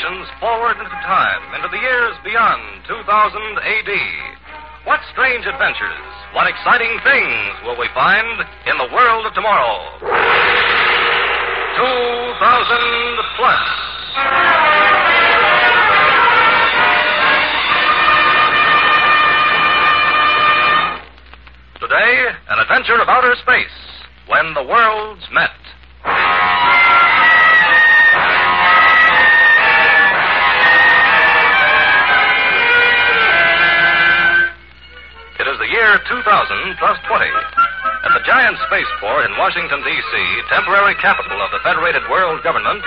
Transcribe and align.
imaginations 0.00 0.28
forward 0.40 0.76
into 0.78 0.90
time, 1.04 1.54
into 1.54 1.68
the 1.68 1.78
years 1.80 2.16
beyond 2.24 2.84
2000 2.88 3.04
AD. 3.04 3.92
What 4.84 5.00
strange 5.12 5.44
adventures, 5.46 6.00
what 6.32 6.46
exciting 6.48 6.98
things 7.04 7.52
will 7.64 7.78
we 7.78 7.88
find 7.94 8.40
in 8.66 8.78
the 8.78 8.88
world 8.94 9.26
of 9.26 9.34
tomorrow? 9.34 9.98
2000 10.00 10.08
plus. 13.36 13.60
Today, 21.80 22.32
an 22.48 22.58
adventure 22.58 23.00
of 23.00 23.08
outer 23.08 23.34
space 23.42 23.68
when 24.28 24.54
the 24.54 24.62
worlds 24.62 25.22
met. 25.32 25.59
Year 35.90 36.22
2000 36.22 36.22
plus 36.78 36.98
20. 37.10 37.26
At 38.06 38.14
the 38.14 38.22
giant 38.22 38.54
spaceport 38.70 39.26
in 39.26 39.34
Washington, 39.34 39.82
D.C., 39.82 40.14
temporary 40.46 40.94
capital 41.02 41.34
of 41.42 41.50
the 41.50 41.58
Federated 41.66 42.06
World 42.06 42.38
Government, 42.46 42.78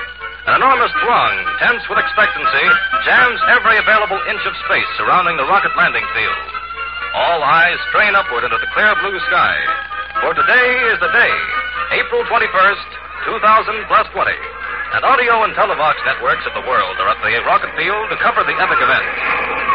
an 0.48 0.56
enormous 0.56 0.96
throng, 1.04 1.36
tense 1.60 1.84
with 1.92 2.00
expectancy, 2.00 2.66
jams 3.04 3.44
every 3.52 3.76
available 3.76 4.24
inch 4.32 4.40
of 4.48 4.56
space 4.64 4.88
surrounding 4.96 5.36
the 5.36 5.44
rocket 5.52 5.76
landing 5.76 6.08
field. 6.16 6.48
All 7.12 7.44
eyes 7.44 7.76
strain 7.92 8.16
upward 8.16 8.48
into 8.48 8.56
the 8.56 8.72
clear 8.72 8.96
blue 9.04 9.20
sky. 9.28 9.56
For 10.24 10.32
today 10.32 10.96
is 10.96 11.00
the 11.04 11.12
day, 11.12 11.36
April 12.00 12.24
21st, 12.32 12.88
2000 13.28 13.92
plus 13.92 14.08
20. 14.16 14.32
And 14.96 15.04
audio 15.04 15.44
and 15.44 15.52
televox 15.60 16.00
networks 16.08 16.48
of 16.48 16.56
the 16.56 16.64
world 16.64 16.96
are 17.04 17.12
at 17.12 17.20
the 17.20 17.36
rocket 17.44 17.76
field 17.76 18.08
to 18.16 18.18
cover 18.24 18.48
the 18.48 18.56
epic 18.64 18.80
event. 18.80 19.73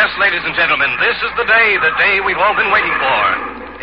Yes, 0.00 0.16
ladies 0.16 0.40
and 0.48 0.56
gentlemen, 0.56 0.88
this 0.96 1.12
is 1.20 1.28
the 1.36 1.44
day, 1.44 1.76
the 1.76 1.92
day 2.00 2.24
we've 2.24 2.40
all 2.40 2.56
been 2.56 2.72
waiting 2.72 2.96
for. 2.96 3.20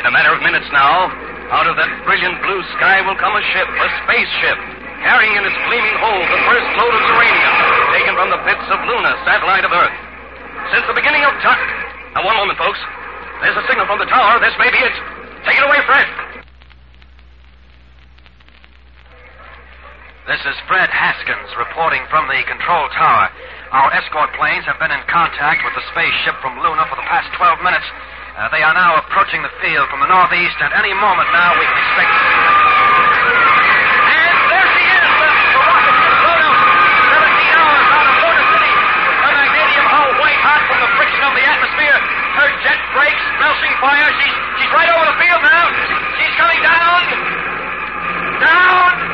In 0.02 0.10
a 0.10 0.10
matter 0.10 0.34
of 0.34 0.42
minutes 0.42 0.66
now, 0.74 1.14
out 1.54 1.70
of 1.70 1.78
that 1.78 1.94
brilliant 2.10 2.42
blue 2.42 2.58
sky 2.74 3.06
will 3.06 3.14
come 3.22 3.38
a 3.38 3.44
ship, 3.54 3.70
a 3.70 3.90
spaceship, 4.02 4.58
carrying 5.06 5.38
in 5.38 5.46
its 5.46 5.54
gleaming 5.70 5.94
hold 6.02 6.26
the 6.26 6.42
first 6.50 6.70
load 6.74 6.90
of 6.90 7.04
uranium 7.06 7.54
taken 7.94 8.14
from 8.18 8.34
the 8.34 8.42
pits 8.50 8.66
of 8.66 8.82
Luna, 8.90 9.14
satellite 9.30 9.62
of 9.62 9.70
Earth. 9.70 9.94
Since 10.74 10.90
the 10.90 10.98
beginning 10.98 11.22
of 11.22 11.38
time. 11.46 11.70
Now, 12.18 12.26
one 12.26 12.34
moment, 12.34 12.58
folks. 12.58 12.82
There's 13.46 13.54
a 13.54 13.66
signal 13.70 13.86
from 13.86 14.02
the 14.02 14.10
tower. 14.10 14.42
This 14.42 14.58
may 14.58 14.74
be 14.74 14.82
it. 14.82 14.98
Take 15.46 15.62
it 15.62 15.66
away, 15.70 15.86
Fred. 15.86 16.10
This 20.26 20.42
is 20.50 20.58
Fred 20.66 20.90
Haskins 20.90 21.54
reporting 21.62 22.02
from 22.10 22.26
the 22.26 22.42
control 22.50 22.90
tower. 22.98 23.30
Our 23.68 23.92
escort 23.92 24.32
planes 24.40 24.64
have 24.64 24.80
been 24.80 24.96
in 24.96 25.04
contact 25.12 25.60
with 25.68 25.76
the 25.76 25.84
spaceship 25.92 26.40
from 26.40 26.56
Luna 26.64 26.88
for 26.88 26.96
the 26.96 27.04
past 27.04 27.28
12 27.36 27.60
minutes. 27.68 27.84
Uh, 28.40 28.48
they 28.56 28.64
are 28.64 28.72
now 28.72 28.96
approaching 28.96 29.44
the 29.44 29.52
field 29.60 29.92
from 29.92 30.00
the 30.00 30.08
northeast, 30.08 30.56
and 30.64 30.72
any 30.72 30.96
moment 30.96 31.28
now 31.36 31.52
we 31.52 31.68
can 31.68 31.76
expect. 31.76 32.16
And 34.08 34.36
there 34.48 34.68
she 34.72 34.84
is, 34.88 35.10
the, 35.20 35.30
the 35.52 35.62
rocket 35.68 35.96
ship 36.00 36.16
Luna. 36.16 36.50
17 37.12 37.60
hours 37.60 37.88
out 37.92 38.08
of 38.08 38.16
Luna 38.24 38.44
City. 38.56 38.72
Her 39.20 39.32
magnesium 39.36 39.88
hull 39.92 40.12
white 40.16 40.42
hot 40.48 40.62
from 40.72 40.80
the 40.88 40.92
friction 40.96 41.24
of 41.28 41.34
the 41.36 41.44
atmosphere. 41.44 41.98
Her 42.40 42.50
jet 42.64 42.80
brakes 42.96 43.26
belching 43.36 43.74
fire. 43.84 44.08
She's, 44.16 44.36
she's 44.64 44.72
right 44.72 44.88
over 44.96 45.12
the 45.12 45.18
field 45.20 45.44
now. 45.44 45.66
She's 46.16 46.36
coming. 46.40 46.64
Down. 46.64 47.04
Down! 48.40 49.07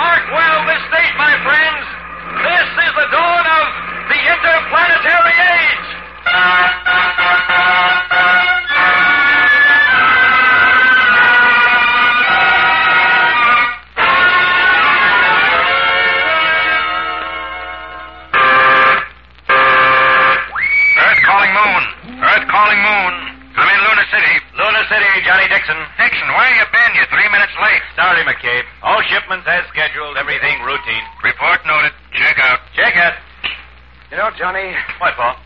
Mark 0.00 0.24
well 0.32 0.64
this 0.64 0.80
date, 0.96 1.14
my 1.18 1.36
friends. 1.44 1.84
This 2.40 2.68
is 2.88 2.92
the 2.96 3.08
dawn 3.12 3.44
of 3.44 3.66
the 4.08 4.16
interplanetary 4.16 5.36
age. 5.36 5.88
Earth 20.96 21.22
calling 21.28 21.52
moon. 21.52 21.82
Earth 22.24 22.48
calling 22.48 22.80
moon. 22.80 23.12
I'm 23.52 23.68
in 23.68 23.80
Luna 23.84 24.04
City. 24.08 24.49
Luna 24.80 24.96
City, 24.96 25.20
Johnny 25.28 25.44
Dixon. 25.52 25.76
Dixon, 26.00 26.28
where 26.32 26.48
you 26.56 26.64
been? 26.72 26.92
You're 26.96 27.04
three 27.12 27.28
minutes 27.28 27.52
late. 27.60 27.82
Sorry, 27.96 28.24
McCabe. 28.24 28.64
All 28.82 28.96
shipments 29.12 29.44
as 29.46 29.60
scheduled, 29.68 30.16
everything 30.16 30.56
routine. 30.64 31.04
Report 31.22 31.60
noted. 31.68 31.92
Check 32.16 32.38
out. 32.40 32.60
Check 32.74 32.96
it. 32.96 33.14
You 34.10 34.16
know, 34.16 34.30
Johnny, 34.38 34.72
What, 34.96 35.12
Paul? 35.16 35.36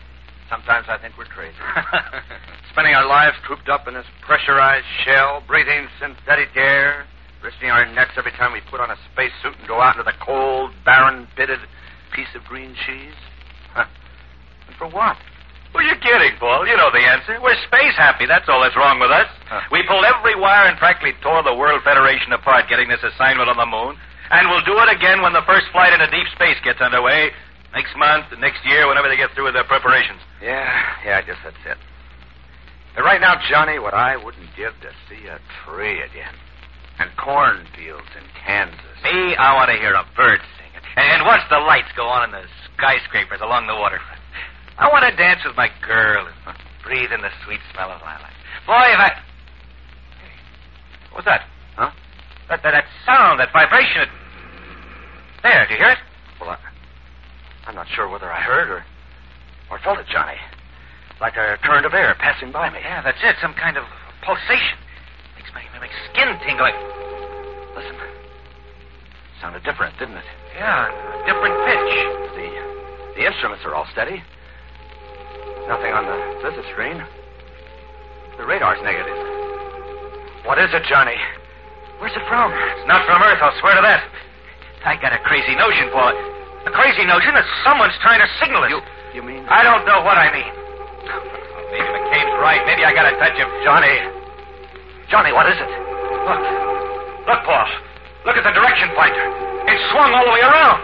sometimes 0.49 0.85
I 0.87 0.97
think 0.99 1.17
we're 1.17 1.25
crazy. 1.27 1.51
Spending 2.71 2.95
our 2.95 3.05
lives 3.05 3.35
cooped 3.45 3.67
up 3.67 3.89
in 3.89 3.93
this 3.95 4.05
pressurized 4.25 4.87
shell, 5.03 5.43
breathing 5.45 5.87
synthetic 5.99 6.55
air, 6.55 7.03
risking 7.43 7.69
our 7.71 7.83
necks 7.91 8.15
every 8.15 8.31
time 8.39 8.53
we 8.53 8.61
put 8.71 8.79
on 8.79 8.89
a 8.89 8.95
spacesuit 9.11 9.59
and 9.59 9.67
go 9.67 9.81
out 9.81 9.97
into 9.99 10.03
the 10.07 10.15
cold, 10.23 10.71
barren, 10.85 11.27
pitted 11.35 11.59
piece 12.15 12.31
of 12.35 12.43
green 12.45 12.73
cheese. 12.87 13.19
Huh. 13.73 13.83
And 14.67 14.75
for 14.77 14.87
what? 14.87 15.17
Well, 15.75 15.83
you're 15.83 15.99
kidding, 15.99 16.39
Paul. 16.39 16.63
You 16.63 16.79
know 16.79 16.87
the 16.87 17.03
answer. 17.03 17.35
We're 17.43 17.59
space 17.67 17.99
happy. 17.99 18.23
That's 18.23 18.47
all 18.47 18.63
that's 18.63 18.79
wrong 18.79 18.95
with 18.95 19.11
us. 19.11 19.27
Huh. 19.51 19.59
We 19.75 19.83
pulled 19.83 20.07
every 20.07 20.39
wire 20.39 20.71
and 20.71 20.79
practically 20.79 21.11
tore 21.19 21.43
the 21.43 21.51
World 21.51 21.83
Federation 21.83 22.31
apart 22.31 22.71
getting 22.71 22.87
this 22.87 23.03
assignment 23.03 23.51
on 23.51 23.59
the 23.59 23.67
moon. 23.67 23.99
And 24.31 24.47
we'll 24.47 24.63
do 24.63 24.79
it 24.79 24.87
again 24.87 25.19
when 25.19 25.35
the 25.35 25.43
first 25.43 25.67
flight 25.75 25.91
into 25.91 26.07
deep 26.07 26.31
space 26.31 26.55
gets 26.63 26.79
underway. 26.79 27.35
Next 27.75 27.91
month, 27.99 28.31
next 28.39 28.63
year, 28.63 28.87
whenever 28.87 29.11
they 29.11 29.19
get 29.19 29.35
through 29.35 29.51
with 29.51 29.53
their 29.53 29.67
preparations. 29.67 30.23
Yeah, 30.39 30.63
yeah, 31.03 31.19
I 31.19 31.27
guess 31.27 31.35
that's 31.43 31.59
it. 31.67 31.75
But 32.95 33.03
right 33.03 33.19
now, 33.19 33.35
Johnny, 33.51 33.75
what 33.75 33.93
I 33.93 34.15
wouldn't 34.15 34.55
give 34.55 34.71
to 34.79 34.89
see 35.11 35.27
a 35.27 35.43
tree 35.67 35.99
again. 35.99 36.31
And 37.03 37.11
cornfields 37.19 38.07
in 38.15 38.23
Kansas. 38.47 38.95
Me, 39.03 39.35
I 39.35 39.51
want 39.59 39.67
to 39.67 39.75
hear 39.75 39.91
a 39.91 40.07
bird 40.15 40.39
singing. 40.55 40.87
And, 40.95 41.19
and 41.19 41.27
watch 41.27 41.43
the 41.51 41.59
lights 41.59 41.91
go 41.99 42.07
on 42.07 42.23
in 42.23 42.31
the 42.31 42.47
skyscrapers 42.79 43.43
along 43.43 43.67
the 43.67 43.75
waterfront. 43.75 44.23
I 44.77 44.91
want 44.91 45.07
to 45.07 45.15
dance 45.15 45.39
with 45.45 45.55
my 45.55 45.69
girl 45.87 46.27
and 46.27 46.35
breathe 46.83 47.11
in 47.11 47.21
the 47.21 47.31
sweet 47.45 47.59
smell 47.71 47.91
of 47.91 48.01
lilac. 48.01 48.33
Boy, 48.67 48.91
if 48.91 48.99
I. 48.99 49.09
Hey, 50.19 50.35
what's 51.13 51.25
that? 51.25 51.47
Huh? 51.75 51.91
That, 52.49 52.61
that, 52.63 52.71
that 52.71 52.85
sound, 53.05 53.39
that 53.39 53.53
vibration. 53.53 54.03
It... 54.03 54.09
There, 55.43 55.65
do 55.67 55.73
you 55.73 55.79
hear 55.79 55.91
it? 55.91 55.99
Well, 56.41 56.49
I, 56.51 56.57
I'm 57.67 57.75
not 57.75 57.87
sure 57.95 58.09
whether 58.09 58.31
I 58.31 58.41
heard 58.41 58.69
or, 58.69 58.83
or 59.71 59.79
felt 59.79 59.99
it, 59.99 60.07
Johnny. 60.11 60.35
Like 61.21 61.37
a 61.37 61.57
current 61.63 61.85
of 61.85 61.93
air 61.93 62.13
passing 62.19 62.51
by 62.51 62.69
me. 62.69 62.79
Yeah, 62.83 63.01
that's 63.01 63.19
it. 63.23 63.37
Some 63.41 63.53
kind 63.53 63.77
of 63.77 63.85
pulsation. 64.21 64.77
Makes 65.39 65.55
my, 65.55 65.63
makes 65.79 65.95
skin 66.11 66.35
tingle. 66.43 66.67
Listen. 67.79 67.95
Sounded 69.39 69.63
different, 69.63 69.97
didn't 69.99 70.17
it? 70.17 70.27
Yeah, 70.55 70.91
a 70.91 71.23
different 71.23 71.55
pitch. 71.63 71.91
The, 72.35 72.47
the 73.15 73.25
instruments 73.25 73.63
are 73.63 73.73
all 73.73 73.87
steady. 73.93 74.21
Nothing 75.67 75.93
on 75.93 76.05
the 76.05 76.17
visi 76.45 76.63
screen. 76.73 77.01
The 78.37 78.45
radar's 78.45 78.81
negative. 78.83 79.17
What 80.45 80.61
is 80.61 80.69
it, 80.73 80.83
Johnny? 80.85 81.17
Where's 81.97 82.13
it 82.13 82.25
from? 82.29 82.53
It's 82.53 82.85
not 82.85 83.07
from 83.07 83.23
Earth, 83.23 83.41
I'll 83.41 83.55
swear 83.63 83.73
to 83.73 83.83
that. 83.83 84.03
I 84.85 84.93
got 85.01 85.15
a 85.15 85.21
crazy 85.25 85.57
notion, 85.57 85.89
Paul. 85.89 86.13
A 86.69 86.73
crazy 86.73 87.05
notion 87.05 87.33
that 87.33 87.45
someone's 87.65 87.97
trying 88.05 88.21
to 88.21 88.29
signal 88.37 88.61
us. 88.61 88.69
You, 88.69 88.79
you 89.17 89.23
mean? 89.25 89.41
I 89.49 89.65
don't 89.65 89.85
know 89.89 90.05
what 90.05 90.17
I 90.17 90.29
mean. 90.29 90.45
Maybe 91.73 91.89
McCabe's 91.89 92.37
right. 92.37 92.61
Maybe 92.69 92.85
I 92.85 92.93
got 92.93 93.09
a 93.09 93.17
touch 93.17 93.37
of 93.41 93.49
Johnny. 93.65 93.95
Johnny, 95.09 95.33
what 95.33 95.49
is 95.49 95.57
it? 95.57 95.71
Look. 96.29 96.41
Look, 97.25 97.41
Paul. 97.45 97.65
Look 98.29 98.37
at 98.37 98.45
the 98.45 98.53
direction 98.53 98.93
finder. 98.93 99.25
It's 99.65 99.81
swung 99.89 100.13
all 100.13 100.25
the 100.25 100.33
way 100.33 100.45
around. 100.45 100.81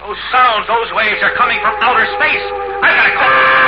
Those 0.00 0.20
sounds, 0.32 0.68
those 0.68 0.88
waves 0.92 1.20
are 1.20 1.32
coming 1.36 1.60
from 1.60 1.76
outer 1.80 2.04
space. 2.16 2.44
I've 2.80 2.92
gotta 2.92 3.12
go. 3.16 3.63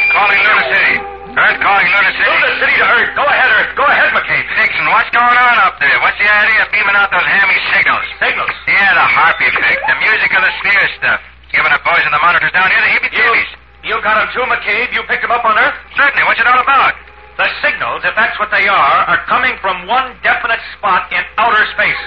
Earth 0.00 0.16
calling 0.16 0.40
Luna 0.40 0.64
City. 0.72 0.96
Earth 1.36 1.60
calling 1.60 1.88
Luna 1.92 2.12
City. 2.16 2.24
Luna 2.24 2.50
City 2.56 2.76
to 2.80 2.86
Earth. 2.88 3.10
Go 3.12 3.24
ahead, 3.28 3.50
Earth. 3.52 3.72
Go 3.76 3.84
ahead, 3.84 4.08
McCabe. 4.16 4.48
Dixon, 4.56 4.88
what's 4.88 5.12
going 5.12 5.36
on 5.36 5.56
up 5.60 5.76
there? 5.76 5.92
What's 6.00 6.16
the 6.16 6.24
idea 6.24 6.64
of 6.64 6.72
beaming 6.72 6.96
out 6.96 7.12
those 7.12 7.28
hammy 7.28 7.58
signals? 7.76 8.06
Signals. 8.16 8.54
Yeah, 8.64 8.96
the 8.96 9.06
harp 9.12 9.36
effect. 9.44 9.80
The 9.84 9.96
music 10.00 10.30
of 10.32 10.40
the 10.40 10.52
sphere 10.64 10.88
stuff. 10.96 11.20
Giving 11.52 11.68
the 11.68 11.82
boys 11.84 12.00
in 12.08 12.12
the 12.16 12.22
monitors 12.22 12.48
down 12.56 12.72
here 12.72 12.80
the 12.80 12.92
heebie-jeebies. 12.96 13.50
You 13.84 14.00
got 14.00 14.16
them 14.16 14.28
too, 14.32 14.44
McCabe. 14.48 14.88
You 14.96 15.04
picked 15.04 15.20
them 15.20 15.36
up 15.36 15.44
on 15.44 15.60
Earth? 15.60 15.76
Certainly. 16.00 16.24
What's 16.24 16.40
it 16.40 16.48
all 16.48 16.64
about? 16.64 16.96
The 17.36 17.48
signals, 17.60 18.00
if 18.08 18.16
that's 18.16 18.36
what 18.40 18.48
they 18.48 18.68
are, 18.72 18.98
are 19.04 19.20
coming 19.28 19.52
from 19.60 19.84
one 19.84 20.16
definite 20.24 20.60
spot 20.80 21.12
in 21.12 21.20
outer 21.36 21.64
space. 21.76 22.04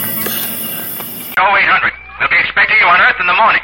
0800. 1.36 1.92
We'll 2.20 2.30
be 2.30 2.40
expecting 2.40 2.78
you 2.80 2.88
on 2.88 3.02
Earth 3.02 3.20
in 3.20 3.28
the 3.28 3.34
morning. 3.34 3.62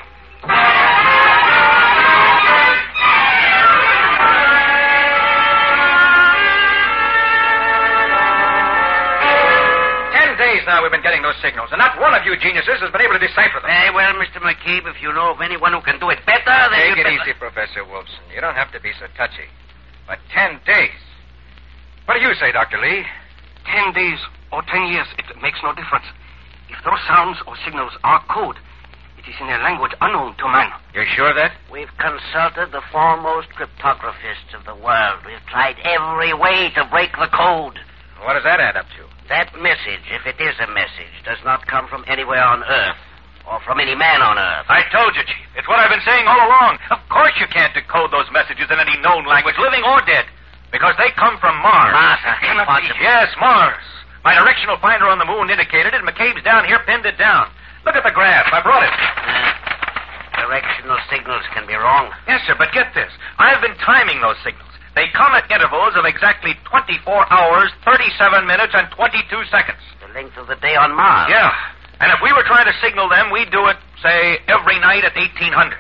Ten 10.16 10.38
days 10.38 10.64
now 10.66 10.82
we've 10.82 10.92
been 10.92 11.04
getting 11.04 11.22
those 11.22 11.36
signals, 11.42 11.70
and 11.72 11.80
not 11.80 12.00
one 12.00 12.14
of 12.16 12.24
you 12.24 12.38
geniuses 12.38 12.80
has 12.80 12.92
been 12.92 13.02
able 13.02 13.18
to 13.20 13.24
decipher 13.24 13.60
them. 13.60 13.68
Very 13.68 13.92
well, 13.92 14.14
Mr. 14.16 14.40
McCabe. 14.40 14.88
If 14.88 15.02
you 15.02 15.12
know 15.12 15.32
of 15.36 15.42
anyone 15.42 15.74
who 15.74 15.82
can 15.82 16.00
do 16.00 16.10
it 16.10 16.20
better, 16.26 16.58
then 16.72 16.80
Take 16.80 16.96
you 16.96 17.02
it 17.02 17.06
better... 17.06 17.30
easy, 17.30 17.34
Professor 17.36 17.84
Wilson. 17.84 18.24
You 18.34 18.40
don't 18.40 18.56
have 18.56 18.72
to 18.72 18.80
be 18.80 18.92
so 19.00 19.08
touchy. 19.18 19.48
But 20.08 20.20
ten 20.30 20.62
days. 20.66 21.02
What 22.06 22.14
do 22.14 22.14
you 22.26 22.34
say, 22.42 22.52
Dr. 22.52 22.82
Lee? 22.82 23.06
Ten 23.70 23.94
days 23.94 24.18
or 24.52 24.62
ten 24.66 24.90
years, 24.90 25.08
it 25.18 25.26
makes 25.42 25.60
no 25.62 25.74
difference. 25.74 26.06
If 26.70 26.82
those 26.82 27.02
sounds 27.08 27.38
or 27.46 27.54
signals 27.66 27.94
are 28.04 28.22
code, 28.26 28.58
it 29.18 29.26
is 29.30 29.38
in 29.38 29.50
a 29.50 29.62
language 29.62 29.94
unknown 30.02 30.34
to 30.38 30.48
man. 30.50 30.74
You're 30.94 31.10
sure 31.14 31.30
of 31.30 31.38
that? 31.38 31.54
We've 31.70 31.92
consulted 32.02 32.74
the 32.74 32.82
foremost 32.92 33.50
cryptographists 33.54 34.58
of 34.58 34.66
the 34.66 34.74
world. 34.74 35.22
We've 35.26 35.46
tried 35.50 35.78
every 35.86 36.34
way 36.34 36.74
to 36.74 36.86
break 36.90 37.14
the 37.14 37.30
code. 37.30 37.78
What 38.26 38.34
does 38.34 38.46
that 38.46 38.58
add 38.58 38.78
up 38.78 38.90
to? 38.98 39.06
That 39.30 39.54
message, 39.62 40.06
if 40.10 40.26
it 40.26 40.42
is 40.42 40.58
a 40.62 40.70
message, 40.74 41.14
does 41.26 41.42
not 41.46 41.66
come 41.66 41.86
from 41.90 42.06
anywhere 42.08 42.42
on 42.42 42.66
Earth 42.66 43.02
or 43.46 43.62
from 43.62 43.80
any 43.80 43.94
man 43.94 44.22
on 44.22 44.38
Earth. 44.38 44.66
I 44.70 44.82
told 44.90 45.14
you, 45.14 45.22
Chief. 45.26 45.46
It's 45.58 45.68
what 45.70 45.78
I've 45.78 45.94
been 45.94 46.06
saying 46.06 46.26
all 46.26 46.42
along. 46.42 46.78
Of 46.90 47.02
course 47.10 47.34
you 47.38 47.46
can't 47.54 47.74
decode 47.74 48.10
those 48.10 48.30
messages 48.34 48.66
in 48.70 48.78
any 48.82 48.98
known 49.02 49.26
language, 49.26 49.58
living 49.62 49.86
or 49.86 50.02
dead, 50.06 50.26
because 50.76 50.96
they 51.00 51.08
come 51.16 51.40
from 51.40 51.56
Mars. 51.64 51.96
Mars, 51.96 52.20
I 52.28 52.36
can't 52.44 52.60
Cannot 52.60 52.68
be. 52.68 52.92
possibly- 52.92 53.04
Yes, 53.08 53.32
Mars. 53.40 53.80
My 54.28 54.36
directional 54.36 54.76
finder 54.84 55.08
on 55.08 55.20
the 55.20 55.26
moon 55.26 55.48
indicated 55.50 55.94
it. 55.96 56.02
McCabe's 56.04 56.44
down 56.44 56.66
here 56.68 56.80
pinned 56.84 57.06
it 57.08 57.16
down. 57.18 57.48
Look 57.88 57.96
at 57.96 58.04
the 58.04 58.12
graph. 58.12 58.52
I 58.52 58.60
brought 58.60 58.84
it. 58.84 58.92
Uh, 58.92 60.42
directional 60.42 60.98
signals 61.10 61.44
can 61.54 61.66
be 61.66 61.76
wrong. 61.76 62.12
Yes, 62.28 62.42
sir, 62.46 62.56
but 62.58 62.72
get 62.74 62.94
this. 62.94 63.12
I've 63.40 63.62
been 63.62 63.76
timing 63.80 64.20
those 64.20 64.36
signals. 64.44 64.68
They 64.96 65.08
come 65.16 65.32
at 65.36 65.50
intervals 65.52 65.96
of 65.96 66.06
exactly 66.06 66.56
24 66.66 67.32
hours, 67.32 67.72
37 67.86 68.48
minutes, 68.48 68.74
and 68.76 68.90
22 68.92 69.46
seconds. 69.52 69.80
The 70.02 70.12
length 70.14 70.36
of 70.38 70.48
the 70.48 70.56
day 70.56 70.76
on 70.76 70.96
Mars. 70.96 71.30
Yeah. 71.30 71.52
And 72.00 72.12
if 72.12 72.20
we 72.24 72.32
were 72.34 72.44
trying 72.44 72.66
to 72.66 72.74
signal 72.82 73.08
them, 73.10 73.30
we'd 73.32 73.52
do 73.52 73.68
it, 73.68 73.78
say, 74.02 74.40
every 74.48 74.80
night 74.80 75.04
at 75.06 75.16
1800. 75.16 75.78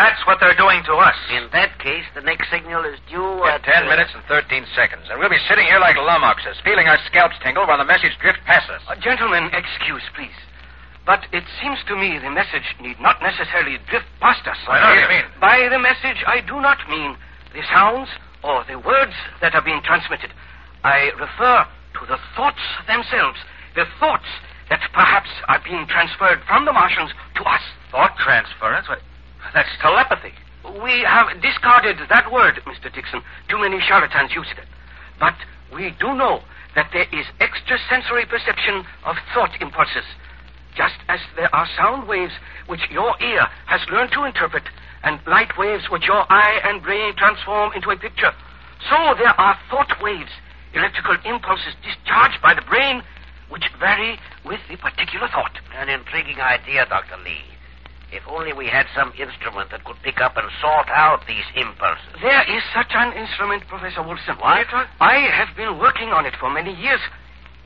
That's 0.00 0.24
what 0.24 0.40
they're 0.40 0.56
doing 0.56 0.80
to 0.88 0.96
us. 0.96 1.18
In 1.28 1.52
that 1.52 1.76
case, 1.76 2.08
the 2.16 2.24
next 2.24 2.48
signal 2.48 2.88
is 2.88 2.96
due 3.12 3.44
In 3.44 3.52
at... 3.52 3.60
ten 3.68 3.84
uh, 3.84 3.92
minutes 3.92 4.16
and 4.16 4.24
thirteen 4.24 4.64
seconds. 4.72 5.04
And 5.12 5.20
we'll 5.20 5.28
be 5.28 5.44
sitting 5.44 5.68
here 5.68 5.76
like 5.76 6.00
lummoxes, 6.00 6.56
feeling 6.64 6.88
our 6.88 6.96
scalps 7.04 7.36
tingle 7.44 7.68
while 7.68 7.76
the 7.76 7.84
message 7.84 8.16
drifts 8.16 8.40
past 8.48 8.64
us. 8.72 8.80
Uh, 8.88 8.96
gentlemen, 8.96 9.52
excuse, 9.52 10.00
please. 10.16 10.32
But 11.04 11.28
it 11.36 11.44
seems 11.60 11.76
to 11.92 12.00
me 12.00 12.16
the 12.16 12.32
message 12.32 12.64
need 12.80 12.96
not 12.96 13.20
necessarily 13.20 13.76
drift 13.92 14.08
past 14.24 14.40
us. 14.48 14.56
What 14.64 14.80
do 14.80 15.04
you 15.04 15.08
mean? 15.20 15.28
By 15.36 15.68
the 15.68 15.78
message, 15.78 16.24
I 16.24 16.40
do 16.48 16.64
not 16.64 16.80
mean 16.88 17.20
the 17.52 17.60
sounds 17.68 18.08
or 18.40 18.64
the 18.64 18.80
words 18.80 19.12
that 19.44 19.52
are 19.52 19.64
being 19.64 19.84
transmitted. 19.84 20.32
I 20.80 21.12
refer 21.20 21.68
to 22.00 22.02
the 22.08 22.16
thoughts 22.32 22.64
themselves, 22.88 23.36
the 23.76 23.84
thoughts 24.00 24.28
that 24.72 24.80
perhaps 24.96 25.28
are 25.48 25.60
being 25.60 25.84
transferred 25.92 26.40
from 26.48 26.64
the 26.64 26.72
Martians 26.72 27.12
to 27.36 27.42
us. 27.44 27.60
Thought 27.92 28.16
transference? 28.16 28.88
What? 28.88 29.04
That's 29.54 29.68
telepathy. 29.80 30.32
We 30.82 31.02
have 31.06 31.40
discarded 31.40 31.98
that 32.08 32.30
word, 32.30 32.60
Mr. 32.66 32.92
Dixon. 32.92 33.22
Too 33.48 33.58
many 33.58 33.80
charlatans 33.80 34.32
use 34.34 34.46
it. 34.52 34.64
But 35.18 35.34
we 35.72 35.94
do 35.98 36.14
know 36.14 36.40
that 36.74 36.90
there 36.92 37.08
is 37.12 37.26
extrasensory 37.40 38.26
perception 38.26 38.84
of 39.04 39.16
thought 39.34 39.50
impulses. 39.60 40.04
Just 40.76 40.96
as 41.08 41.18
there 41.36 41.52
are 41.54 41.66
sound 41.76 42.06
waves 42.06 42.32
which 42.66 42.80
your 42.90 43.14
ear 43.20 43.46
has 43.66 43.80
learned 43.90 44.12
to 44.12 44.24
interpret, 44.24 44.64
and 45.02 45.18
light 45.26 45.50
waves 45.58 45.84
which 45.90 46.06
your 46.06 46.24
eye 46.30 46.60
and 46.64 46.82
brain 46.82 47.14
transform 47.16 47.72
into 47.72 47.90
a 47.90 47.96
picture, 47.96 48.32
so 48.88 49.14
there 49.18 49.34
are 49.40 49.58
thought 49.68 49.90
waves, 50.00 50.30
electrical 50.72 51.16
impulses 51.24 51.74
discharged 51.82 52.40
by 52.42 52.54
the 52.54 52.62
brain, 52.62 53.02
which 53.48 53.64
vary 53.78 54.18
with 54.44 54.60
the 54.70 54.76
particular 54.76 55.28
thought. 55.28 55.58
An 55.76 55.88
intriguing 55.88 56.40
idea, 56.40 56.86
Dr. 56.86 57.16
Lee. 57.24 57.42
If 58.12 58.26
only 58.26 58.52
we 58.52 58.66
had 58.66 58.86
some 58.94 59.12
instrument 59.14 59.70
that 59.70 59.84
could 59.84 59.96
pick 60.02 60.20
up 60.20 60.36
and 60.36 60.48
sort 60.60 60.88
out 60.90 61.22
these 61.28 61.46
impulses. 61.54 62.18
There 62.20 62.42
is 62.50 62.62
such 62.74 62.90
an 62.90 63.12
instrument, 63.14 63.66
Professor 63.68 64.02
Wilson. 64.02 64.34
What? 64.38 64.66
I 65.00 65.30
have 65.30 65.54
been 65.56 65.78
working 65.78 66.10
on 66.10 66.26
it 66.26 66.34
for 66.40 66.50
many 66.50 66.74
years. 66.74 67.00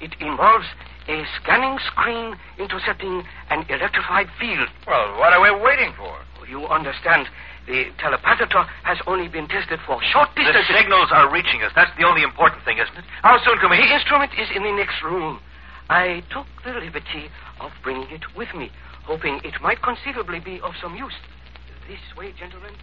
It 0.00 0.12
involves 0.20 0.67
a 1.08 1.25
scanning 1.41 1.79
screen 1.88 2.37
intercepting 2.58 3.25
an 3.50 3.64
electrified 3.69 4.29
field. 4.38 4.69
Well, 4.87 5.17
what 5.19 5.32
are 5.32 5.41
we 5.41 5.64
waiting 5.64 5.93
for? 5.96 6.12
You 6.49 6.67
understand, 6.69 7.26
the 7.67 7.88
telepathator 7.96 8.69
has 8.85 8.99
only 9.06 9.29
been 9.29 9.49
tested 9.49 9.81
for 9.87 10.00
short 10.12 10.29
distance. 10.37 10.69
The 10.69 10.77
signals 10.77 11.08
are 11.10 11.32
reaching 11.32 11.63
us. 11.63 11.72
That's 11.74 11.91
the 11.96 12.05
only 12.05 12.22
important 12.22 12.65
thing, 12.65 12.77
isn't 12.77 12.96
it? 12.96 13.05
How 13.22 13.41
soon 13.44 13.58
can 13.60 13.70
we... 13.70 13.79
The 13.79 13.94
instrument 13.94 14.32
is 14.36 14.48
in 14.55 14.63
the 14.63 14.72
next 14.72 15.01
room. 15.03 15.41
I 15.89 16.22
took 16.32 16.46
the 16.65 16.72
liberty 16.81 17.29
of 17.60 17.70
bringing 17.82 18.10
it 18.10 18.24
with 18.36 18.53
me, 18.55 18.70
hoping 19.05 19.41
it 19.44 19.55
might 19.63 19.82
conceivably 19.82 20.41
be 20.41 20.61
of 20.61 20.73
some 20.81 20.96
use. 20.96 21.15
This 21.89 22.01
way, 22.17 22.32
gentlemen. 22.39 22.73
You 22.73 22.79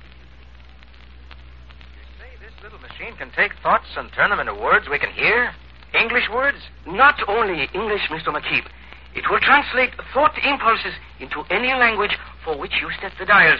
say 2.20 2.30
this 2.40 2.54
little 2.63 2.80
machine 2.80 3.16
can 3.18 3.32
take 3.36 3.51
thoughts 3.63 3.88
and 3.98 4.12
turn 4.13 4.30
them 4.30 4.40
into 4.40 4.54
words 4.54 4.88
we 4.90 5.00
can 5.00 5.12
hear? 5.12 5.51
English 5.98 6.30
words? 6.32 6.58
Not 6.88 7.16
only 7.28 7.68
English, 7.74 8.01
Mr. 8.10 8.30
McCabe. 8.30 8.66
It 9.13 9.30
will 9.30 9.40
translate 9.40 9.92
thought 10.13 10.38
impulses 10.46 10.94
into 11.20 11.44
any 11.50 11.74
language 11.74 12.18
for 12.46 12.58
which 12.58 12.72
you 12.80 12.90
set 13.01 13.12
the 13.20 13.25
dials. 13.25 13.60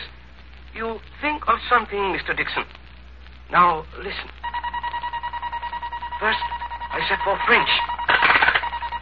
You 0.74 1.00
think 1.20 1.44
of 1.48 1.60
something, 1.70 2.00
Mr. 2.16 2.36
Dixon. 2.36 2.64
Now, 3.52 3.84
listen. 3.98 4.30
First, 6.22 6.40
I 6.94 7.00
set 7.10 7.20
for 7.26 7.38
French, 7.48 7.70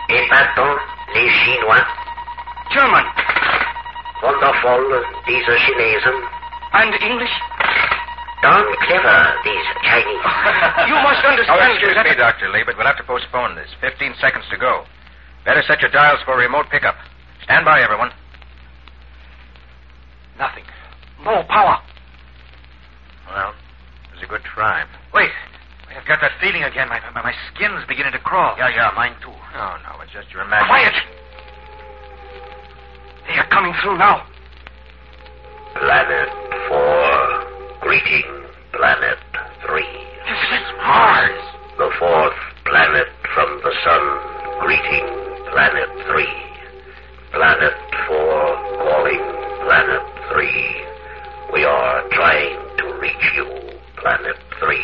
Et 0.10 0.28
pardon, 0.30 0.78
les 1.14 1.30
Chinois. 1.30 1.86
German, 2.72 3.04
Wonderful, 4.22 5.04
diese 5.28 5.56
Chinesen. 5.66 6.16
and 6.74 6.94
English. 7.02 7.36
Darn 8.42 8.66
clever, 8.88 9.20
these 9.44 9.68
Chinese. 9.84 10.26
you 10.88 10.96
must 11.04 11.24
understand. 11.26 11.60
Oh, 11.60 11.60
understand 11.60 11.76
excuse 11.76 11.96
that... 11.96 12.06
me, 12.06 12.16
Dr. 12.16 12.48
Lee, 12.52 12.64
but 12.66 12.78
we'll 12.78 12.88
have 12.88 12.98
to 12.98 13.04
postpone 13.04 13.56
this. 13.56 13.68
Fifteen 13.82 14.14
seconds 14.22 14.46
to 14.52 14.58
go. 14.58 14.86
Better 15.44 15.62
set 15.68 15.82
your 15.82 15.92
dials 15.92 16.20
for 16.24 16.38
remote 16.38 16.68
pickup. 16.72 16.96
Stand 17.44 17.66
by, 17.66 17.82
everyone. 17.82 18.12
Nothing. 20.38 20.64
No 21.24 21.44
power. 21.50 21.80
Well, 23.28 23.52
it 23.52 24.16
was 24.16 24.24
a 24.24 24.28
good 24.28 24.44
try. 24.44 24.86
Wait. 25.14 25.32
Wait, 25.88 25.98
I've 25.98 26.08
got 26.08 26.22
that 26.22 26.32
feeling 26.40 26.64
again. 26.64 26.88
My, 26.88 27.02
my, 27.14 27.24
my 27.24 27.34
skin's 27.52 27.84
beginning 27.88 28.14
to 28.14 28.20
crawl. 28.20 28.56
yeah, 28.58 28.70
yeah, 28.70 28.92
mine 28.96 29.16
too. 29.22 29.34
Oh, 29.34 29.76
no, 29.84 30.00
it's 30.02 30.14
just 30.14 30.32
your 30.32 30.44
imagination. 30.44 30.94
They 31.04 31.16
are 31.16 31.19
coming 33.60 33.76
through 33.84 33.98
now. 33.98 34.24
Planet 35.76 36.30
4. 36.72 37.82
Greeting, 37.82 38.24
Planet 38.72 39.20
3. 39.68 39.84
This 39.84 40.44
is 40.56 40.66
Mars. 40.80 41.44
The 41.78 41.92
fourth 42.00 42.40
planet 42.64 43.08
from 43.36 43.60
the 43.60 43.74
sun. 43.84 44.04
Greeting, 44.64 45.08
Planet 45.52 45.92
3. 46.08 46.24
Planet 47.36 47.76
4 48.08 48.16
calling 48.80 49.24
Planet 49.68 50.04
3. 50.32 50.40
We 51.52 51.66
are 51.66 52.08
trying 52.16 52.56
to 52.80 52.86
reach 53.02 53.28
you, 53.36 53.44
Planet 54.00 54.40
3. 54.64 54.78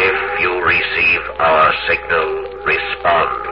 If 0.00 0.40
you 0.40 0.52
receive 0.56 1.20
our 1.38 1.68
signal, 1.86 2.64
respond. 2.64 3.44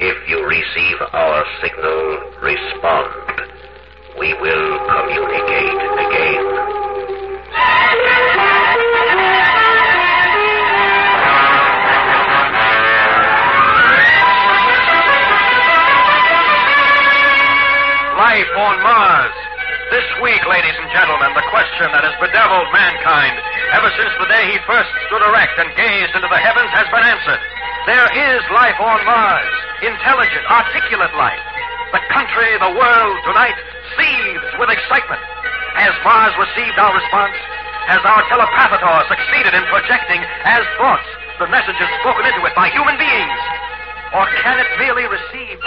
If 0.00 0.28
you 0.28 0.44
receive 0.44 0.98
our 1.12 1.44
signal, 1.62 2.03
life 18.34 18.58
on 18.58 18.82
Mars. 18.82 19.36
This 19.94 20.08
week, 20.18 20.42
ladies 20.50 20.74
and 20.74 20.90
gentlemen, 20.90 21.30
the 21.38 21.46
question 21.54 21.86
that 21.94 22.02
has 22.02 22.18
bedeviled 22.18 22.66
mankind 22.74 23.38
ever 23.78 23.86
since 23.94 24.10
the 24.18 24.26
day 24.26 24.50
he 24.50 24.58
first 24.66 24.90
stood 25.06 25.22
erect 25.22 25.54
and 25.54 25.70
gazed 25.78 26.10
into 26.18 26.26
the 26.26 26.42
heavens 26.42 26.66
has 26.74 26.82
been 26.90 27.06
answered. 27.06 27.38
There 27.86 28.10
is 28.10 28.42
life 28.50 28.74
on 28.82 29.06
Mars, 29.06 29.54
intelligent, 29.86 30.42
articulate 30.50 31.14
life. 31.14 31.38
The 31.94 32.02
country, 32.10 32.50
the 32.58 32.74
world 32.74 33.16
tonight 33.22 33.54
seethes 33.94 34.50
with 34.58 34.66
excitement. 34.66 35.22
Has 35.78 35.94
Mars 36.02 36.34
received 36.34 36.74
our 36.74 36.90
response? 36.90 37.38
Has 37.86 38.02
our 38.02 38.22
telepathator 38.34 38.98
succeeded 39.14 39.54
in 39.54 39.62
projecting 39.70 40.18
as 40.42 40.66
thoughts 40.82 41.06
the 41.38 41.46
messages 41.54 41.86
spoken 42.02 42.26
into 42.26 42.42
it 42.42 42.54
by 42.58 42.66
human 42.74 42.98
beings? 42.98 43.42
Or 44.10 44.26
can 44.42 44.58
it 44.58 44.70
merely 44.82 45.06
receive? 45.06 45.62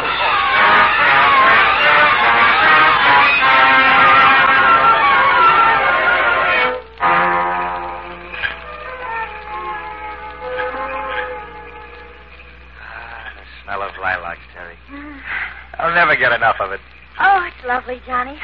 I'll 15.79 15.93
never 15.93 16.15
get 16.15 16.31
enough 16.31 16.57
of 16.59 16.71
it. 16.71 16.79
Oh, 17.19 17.43
it's 17.45 17.65
lovely, 17.65 18.01
Johnny. 18.05 18.37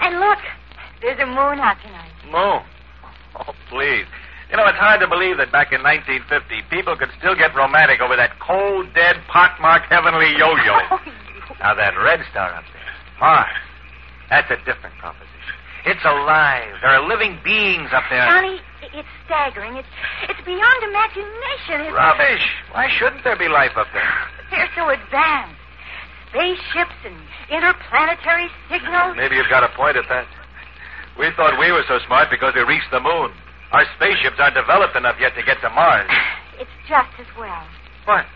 And 0.00 0.20
look, 0.20 0.38
there's 1.02 1.18
a 1.20 1.26
moon 1.26 1.58
out 1.58 1.76
tonight. 1.82 2.12
Moon. 2.30 2.62
Oh, 3.38 3.52
please. 3.68 4.06
You 4.50 4.56
know, 4.56 4.66
it's 4.66 4.78
hard 4.78 4.98
to 5.00 5.06
believe 5.06 5.38
that 5.38 5.52
back 5.52 5.70
in 5.72 5.82
1950, 5.82 6.66
people 6.74 6.96
could 6.96 7.10
still 7.18 7.34
get 7.38 7.54
romantic 7.54 8.00
over 8.00 8.16
that 8.16 8.38
cold, 8.42 8.90
dead, 8.94 9.16
pockmarked 9.30 9.86
heavenly 9.90 10.34
yo-yo. 10.36 10.78
Oh, 11.50 11.54
now, 11.58 11.74
that 11.74 11.92
red 11.98 12.20
star 12.30 12.54
up 12.54 12.64
there, 12.72 12.94
Mars, 13.20 13.52
that's 14.30 14.48
a 14.50 14.56
different 14.64 14.96
proposition. 14.96 15.54
It's 15.84 16.00
alive. 16.04 16.72
There 16.80 16.90
are 16.90 17.06
living 17.06 17.38
beings 17.44 17.90
up 17.92 18.04
there. 18.08 18.24
Johnny, 18.24 18.60
it's 18.94 19.08
staggering. 19.26 19.76
It's 19.76 19.88
it's 20.28 20.40
beyond 20.46 20.80
imagination. 20.88 21.84
It's, 21.84 21.92
Rubbish. 21.92 22.46
Why 22.72 22.88
shouldn't 22.88 23.24
there 23.24 23.36
be 23.36 23.48
life 23.48 23.76
up 23.76 23.88
there? 23.92 24.08
They're 24.50 24.70
so 24.76 24.88
advanced. 24.88 25.59
Spaceships 26.30 26.98
and 27.04 27.16
interplanetary 27.50 28.48
signals. 28.70 29.16
Maybe 29.16 29.36
you've 29.36 29.50
got 29.50 29.64
a 29.64 29.70
point 29.74 29.96
at 29.96 30.06
that. 30.08 30.26
We 31.18 31.28
thought 31.36 31.58
we 31.58 31.72
were 31.72 31.82
so 31.88 31.98
smart 32.06 32.30
because 32.30 32.54
we 32.54 32.62
reached 32.62 32.90
the 32.90 33.00
moon. 33.00 33.34
Our 33.72 33.84
spaceships 33.96 34.36
aren't 34.38 34.54
developed 34.54 34.96
enough 34.96 35.16
yet 35.20 35.34
to 35.34 35.42
get 35.42 35.60
to 35.62 35.70
Mars. 35.70 36.08
It's 36.60 36.68
just 36.86 37.08
as 37.18 37.26
well. 37.38 37.64
What? 38.04 38.26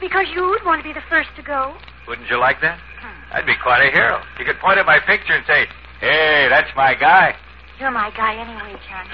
Because 0.00 0.24
you'd 0.32 0.64
want 0.64 0.80
to 0.80 0.88
be 0.88 0.94
the 0.94 1.04
first 1.10 1.28
to 1.36 1.42
go. 1.42 1.76
Wouldn't 2.08 2.30
you 2.30 2.40
like 2.40 2.62
that? 2.62 2.80
Hmm. 2.96 3.36
I'd 3.36 3.44
be 3.44 3.52
quite 3.62 3.84
a 3.84 3.92
hero. 3.92 4.22
You 4.38 4.46
could 4.46 4.56
point 4.58 4.78
at 4.78 4.86
my 4.86 4.98
picture 5.04 5.34
and 5.34 5.44
say, 5.46 5.66
hey, 6.00 6.48
that's 6.48 6.70
my 6.74 6.94
guy. 6.94 7.36
You're 7.78 7.90
my 7.90 8.08
guy 8.16 8.40
anyway, 8.40 8.72
Johnny. 8.88 9.10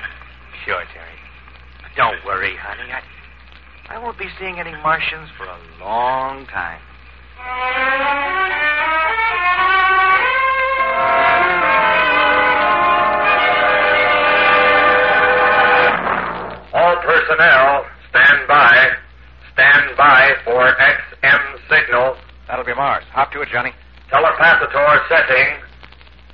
Sure, 0.65 0.85
Terry. 0.95 1.19
Don't 1.97 2.25
worry, 2.25 2.55
honey. 2.55 2.93
I, 2.93 3.03
I 3.97 3.99
won't 3.99 4.19
be 4.19 4.31
seeing 4.39 4.61
any 4.61 4.71
Martians 4.71 5.29
for 5.37 5.47
a 5.47 5.59
long 5.83 6.47
time. 6.47 6.81
All 16.73 16.97
personnel, 17.03 17.85
stand 18.09 18.49
by. 18.49 18.73
Stand 19.53 19.97
by 19.99 20.33
for 20.45 20.73
XM 20.73 21.43
signal. 21.69 22.17
That'll 22.49 22.65
be 22.65 22.75
Mars. 22.75 23.05
Hop 23.13 23.31
to 23.33 23.43
it, 23.43 23.49
Johnny. 23.53 23.73
Telepathator 24.11 25.09
setting 25.09 25.61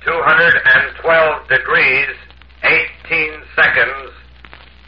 212 0.05 1.47
degrees, 1.49 2.15
18 2.63 3.43
seconds. 3.55 4.11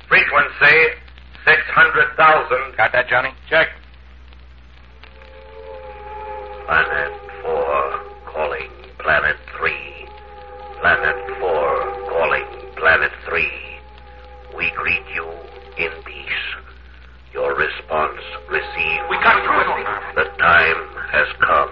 Frequency 0.07 1.03
600,000. 1.45 2.77
Got 2.77 2.91
that, 2.93 3.09
Johnny? 3.09 3.29
Check. 3.49 3.67
Planet 6.65 7.11
4 7.43 7.99
calling 8.31 8.71
Planet 8.99 9.35
3. 9.59 9.71
Planet 10.79 11.17
4 11.41 12.07
calling 12.07 12.47
Planet 12.77 13.11
3. 13.27 13.51
We 14.55 14.71
greet 14.71 15.03
you 15.13 15.27
in 15.77 15.91
peace. 16.05 16.45
Your 17.33 17.53
response 17.55 18.21
received. 18.47 19.03
We 19.09 19.17
got 19.19 19.43
through 19.43 19.75
it. 19.75 19.87
The 20.15 20.29
time 20.39 20.81
has 21.11 21.27
come. 21.43 21.71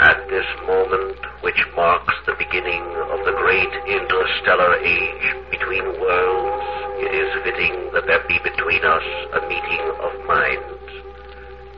At 0.00 0.26
this 0.28 0.46
moment, 0.66 1.18
which 1.42 1.62
marks 1.76 2.14
the 2.26 2.34
beginning 2.34 2.82
of 3.14 3.24
the 3.24 3.36
great 3.38 3.70
interstellar 3.86 4.74
age 4.82 5.36
between 5.52 5.84
worlds, 6.02 6.66
it 6.98 7.14
is 7.14 7.30
fitting 7.44 7.94
that 7.94 8.06
there 8.08 8.26
be 8.26 8.40
between 8.42 8.82
us 8.84 9.06
a 9.38 9.40
meeting 9.46 9.84
of 10.02 10.26
minds. 10.26 10.89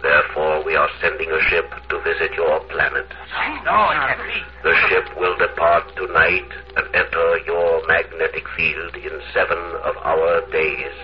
Therefore, 0.03 0.65
we 0.65 0.75
are 0.75 0.91
sending 1.01 1.31
a 1.31 1.41
ship 1.49 1.71
to 1.89 2.01
visit 2.03 2.35
your 2.35 2.59
planet. 2.67 3.07
No, 3.65 3.91
it 3.91 4.03
can't 4.03 4.21
be. 4.27 4.43
The 4.63 4.75
ship 4.89 5.07
will 5.17 5.37
depart 5.39 5.95
tonight 5.95 6.51
and 6.77 6.87
enter 6.95 7.39
your 7.47 7.87
magnetic 7.87 8.43
field 8.57 8.97
in 8.97 9.21
seven 9.33 9.59
of 9.85 9.97
our 10.03 10.43
days. 10.51 10.95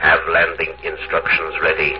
Have 0.00 0.20
landing 0.28 0.74
instructions 0.84 1.54
ready. 1.62 1.96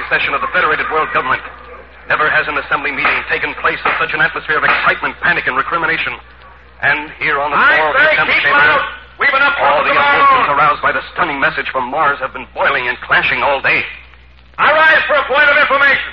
Emergency 0.00 0.08
session 0.08 0.34
of 0.34 0.40
the 0.40 0.48
Federated 0.52 0.86
World 0.92 1.08
Government. 1.12 1.42
Never 2.08 2.28
has 2.30 2.48
an 2.48 2.56
assembly 2.58 2.90
meeting 2.90 3.20
taken 3.28 3.54
place 3.60 3.78
in 3.84 3.92
such 4.00 4.12
an 4.16 4.20
atmosphere 4.20 4.58
of 4.58 4.64
excitement, 4.64 5.14
panic, 5.22 5.46
and 5.46 5.56
recrimination. 5.56 6.16
And 6.82 7.10
here 7.20 7.38
on 7.38 7.52
the 7.52 7.60
I 7.60 7.76
floor 7.76 7.92
of 7.92 8.00
the 8.00 8.08
assembly 8.16 8.34
keep 8.34 8.50
chamber. 8.50 8.80
We've 9.20 9.36
enough 9.36 9.56
all 9.60 9.84
trouble 9.84 9.92
the 9.92 10.00
of 10.00 10.00
emotions 10.00 10.48
aroused 10.48 10.82
by 10.82 10.92
the 10.96 11.04
stunning 11.12 11.38
message 11.38 11.68
from 11.68 11.92
Mars 11.92 12.16
have 12.24 12.32
been 12.32 12.48
boiling 12.56 12.88
and 12.88 12.96
clashing 13.04 13.44
all 13.44 13.60
day. 13.60 13.84
I 14.56 14.72
rise 14.72 15.04
for 15.04 15.20
a 15.20 15.26
point 15.28 15.44
of 15.52 15.56
information. 15.60 16.12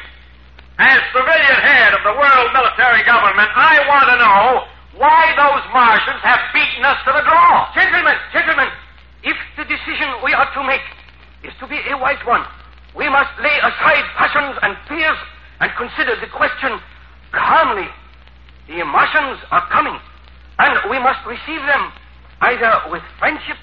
As 0.77 0.99
civilian 1.15 1.57
head 1.63 1.95
of 1.95 2.03
the 2.03 2.13
world 2.13 2.47
military 2.51 3.01
government, 3.07 3.49
I 3.55 3.79
want 3.87 4.05
to 4.11 4.17
know 4.19 4.43
why 4.99 5.31
those 5.39 5.63
Martians 5.71 6.19
have 6.21 6.43
beaten 6.51 6.83
us 6.83 6.99
to 7.07 7.15
the 7.15 7.23
draw. 7.23 7.71
Gentlemen, 7.73 8.17
gentlemen, 8.35 8.69
if 9.23 9.37
the 9.55 9.65
decision 9.65 10.19
we 10.21 10.35
are 10.35 10.51
to 10.53 10.61
make 10.67 10.83
is 11.47 11.55
to 11.63 11.65
be 11.65 11.79
a 11.89 11.95
wise 11.97 12.21
one, 12.27 12.43
we 12.95 13.09
must 13.09 13.31
lay 13.41 13.57
aside 13.59 14.05
passions 14.17 14.57
and 14.61 14.77
fears 14.87 15.17
and 15.59 15.71
consider 15.77 16.15
the 16.21 16.27
question 16.27 16.79
calmly. 17.31 17.87
The 18.67 18.83
Martians 18.83 19.39
are 19.51 19.65
coming, 19.71 19.97
and 20.59 20.89
we 20.89 20.99
must 20.99 21.25
receive 21.25 21.61
them 21.65 21.91
either 22.41 22.91
with 22.91 23.01
friendship 23.19 23.57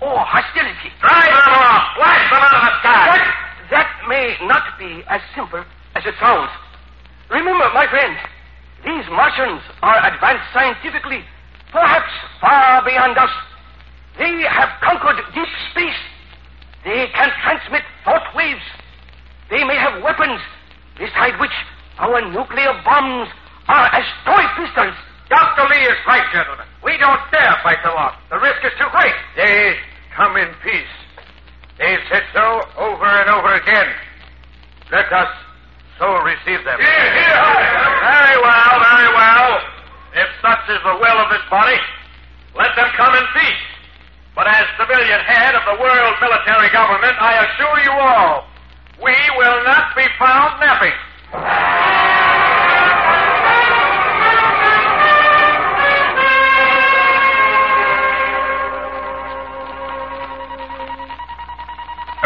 or 0.00 0.16
hostility. 0.18 0.90
Drive 1.00 1.32
them 1.32 1.54
off. 1.54 1.84
Blast 1.96 2.30
them 2.30 2.42
out 2.42 2.54
of 2.54 2.62
the 2.64 2.74
sky. 2.80 3.06
But 3.10 3.24
that 3.70 3.88
may 4.08 4.36
not 4.46 4.78
be 4.78 5.02
as 5.08 5.20
simple 5.34 5.64
as 5.94 6.02
it 6.06 6.14
sounds. 6.20 6.50
Remember, 7.30 7.66
my 7.72 7.86
friend, 7.88 8.16
these 8.84 9.04
Martians 9.10 9.62
are 9.82 9.98
advanced 10.12 10.44
scientifically, 10.52 11.24
perhaps 11.72 12.12
far 12.40 12.84
beyond 12.84 13.16
us. 13.18 13.30
They 14.18 14.44
have 14.46 14.68
conquered 14.82 15.18
deep 15.34 15.48
space. 15.72 16.00
They 16.84 17.08
can 17.16 17.30
transmit 17.42 17.82
thought 18.04 18.34
waves. 18.36 18.64
They 19.50 19.64
may 19.64 19.76
have 19.76 20.02
weapons 20.02 20.40
beside 20.98 21.40
which 21.40 21.54
our 21.98 22.20
nuclear 22.30 22.72
bombs 22.84 23.28
are 23.68 23.88
as 23.88 24.04
toy 24.24 24.44
pistols. 24.56 24.94
Dr. 25.28 25.64
Lee 25.72 25.84
is 25.88 25.98
right, 26.06 26.24
gentlemen. 26.32 26.66
We 26.84 26.98
don't 26.98 27.20
dare 27.32 27.56
fight 27.62 27.80
them 27.82 27.96
off. 27.96 28.14
The 28.28 28.38
risk 28.38 28.60
is 28.64 28.72
too 28.78 28.88
great. 28.92 29.14
They 29.36 29.74
come 30.14 30.36
in 30.36 30.52
peace. 30.62 30.94
They've 31.78 32.04
said 32.12 32.22
so 32.34 32.60
over 32.76 33.06
and 33.08 33.30
over 33.30 33.54
again. 33.56 33.88
Let 34.92 35.10
us 35.10 35.32
so 35.98 36.20
receive 36.20 36.60
them. 36.64 36.78
Very 36.78 38.36
well, 38.38 38.72
very 38.84 39.10
well. 39.16 39.50
If 40.14 40.28
such 40.42 40.68
is 40.68 40.78
the 40.84 40.96
will 41.00 41.18
of 41.18 41.30
this 41.30 41.42
body, 41.50 41.78
let 42.54 42.76
them 42.76 42.86
come 42.96 43.14
in 43.16 43.24
peace. 43.34 43.73
But 44.34 44.48
as 44.48 44.66
civilian 44.76 45.20
head 45.20 45.54
of 45.54 45.62
the 45.62 45.80
world 45.80 46.14
military 46.20 46.68
government, 46.70 47.14
I 47.20 47.46
assure 47.46 47.78
you 47.86 47.92
all, 47.92 48.46
we 48.98 49.14
will 49.38 49.62
not 49.62 49.94
be 49.94 50.02
found 50.18 50.58
napping. 50.58 50.90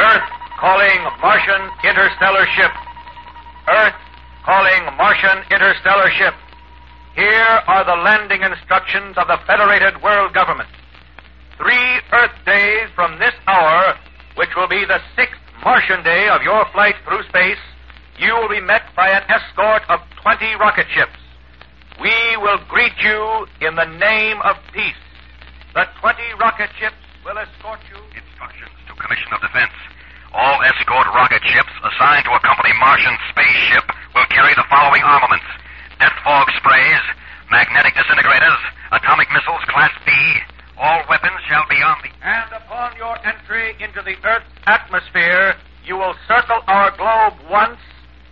Earth 0.01 0.29
calling 0.57 1.01
Martian 1.21 1.71
interstellar 1.85 2.47
ship. 2.57 2.73
Earth 3.69 3.95
calling 4.47 4.97
Martian 4.97 5.45
interstellar 5.51 6.11
ship. 6.13 6.33
Here 7.15 7.61
are 7.69 7.85
the 7.85 8.01
landing 8.03 8.41
instructions 8.41 9.19
of 9.19 9.29
the 9.29 9.37
Federated 9.47 10.01
World 10.03 10.33
Government. 10.33 10.69
Three 11.59 12.01
Earth 12.15 12.39
days 12.47 12.89
from 12.95 13.19
this 13.19 13.35
hour, 13.47 13.99
which 14.37 14.55
will 14.57 14.69
be 14.69 14.85
the 14.87 15.01
sixth 15.17 15.43
Martian 15.65 16.03
day 16.05 16.29
of 16.29 16.43
your 16.43 16.65
flight 16.73 16.95
through 17.05 17.23
space, 17.29 17.59
you 18.19 18.33
will 18.35 18.49
be 18.49 18.61
met 18.61 18.83
by 18.95 19.11
an 19.11 19.23
escort 19.27 19.83
of 19.91 20.01
20 20.23 20.55
rocket 20.63 20.87
ships. 20.95 21.19
We 22.01 22.15
will 22.39 22.59
greet 22.71 22.95
you 23.03 23.47
in 23.61 23.75
the 23.75 23.91
name 23.99 24.39
of 24.47 24.55
peace. 24.73 25.03
The 25.75 25.87
20 26.01 26.23
rocket 26.39 26.71
ships 26.79 26.99
will 27.27 27.39
escort 27.39 27.83
you. 27.91 27.99
Instructions 28.15 28.79
to 28.87 28.95
Commission 28.95 29.35
of 29.35 29.43
Defense. 29.43 29.75
All 30.33 30.63
escort 30.63 31.11
rocket 31.11 31.43
ships 31.43 31.75
assigned 31.83 32.25
to 32.27 32.39
accompany 32.39 32.71
Martian 32.79 33.19
spaceship 33.35 33.83
will 34.15 34.27
carry 34.31 34.55
the 34.55 34.67
following 34.71 35.03
armaments 35.03 35.47
death 35.99 36.15
fog 36.23 36.47
sprays, 36.55 37.03
magnetic 37.51 37.95
disintegrators, 37.95 38.63
atomic 38.93 39.27
missiles 39.35 39.63
Class 39.67 39.91
B. 40.07 40.13
All 40.79 41.03
weapons 41.11 41.43
shall 41.51 41.67
be 41.69 41.83
on 41.83 41.99
the. 42.07 42.11
And 42.23 42.53
upon 42.55 42.97
your 42.97 43.19
entry 43.27 43.75
into 43.83 44.01
the 44.03 44.15
Earth's 44.23 44.47
atmosphere, 44.67 45.59
you 45.85 45.97
will 45.97 46.15
circle 46.29 46.63
our 46.69 46.95
globe 46.95 47.35
once 47.51 47.83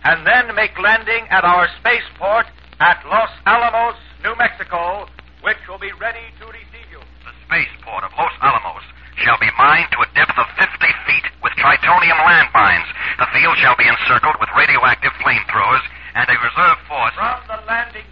and 0.05 0.25
then 0.25 0.55
make 0.55 0.71
landing 0.79 1.27
at 1.29 1.43
our 1.43 1.67
spaceport 1.79 2.47
at 2.79 3.03
Los 3.03 3.29
Alamos, 3.45 3.99
New 4.23 4.35
Mexico, 4.39 5.07
which 5.43 5.59
will 5.67 5.79
be 5.79 5.91
ready 5.99 6.23
to 6.39 6.45
receive 6.47 6.87
you. 6.87 7.03
The 7.27 7.35
spaceport 7.51 8.07
of 8.07 8.15
Los 8.15 8.31
Alamos 8.39 8.85
shall 9.19 9.37
be 9.43 9.51
mined 9.59 9.91
to 9.91 9.99
a 9.99 10.09
depth 10.15 10.37
of 10.39 10.47
50 10.55 10.71
feet 11.03 11.27
with 11.43 11.51
tritonium 11.59 12.19
landmines. 12.23 12.87
The 13.19 13.27
field 13.35 13.57
shall 13.59 13.75
be 13.75 13.91
encircled 13.91 14.39
with 14.39 14.47
radioactive 14.55 15.11
flamethrowers 15.19 15.83
and 16.15 16.29
a 16.29 16.37
reserve 16.39 16.79
force. 16.87 17.13
From 17.19 17.43
the 17.51 17.59
landing 17.67 18.07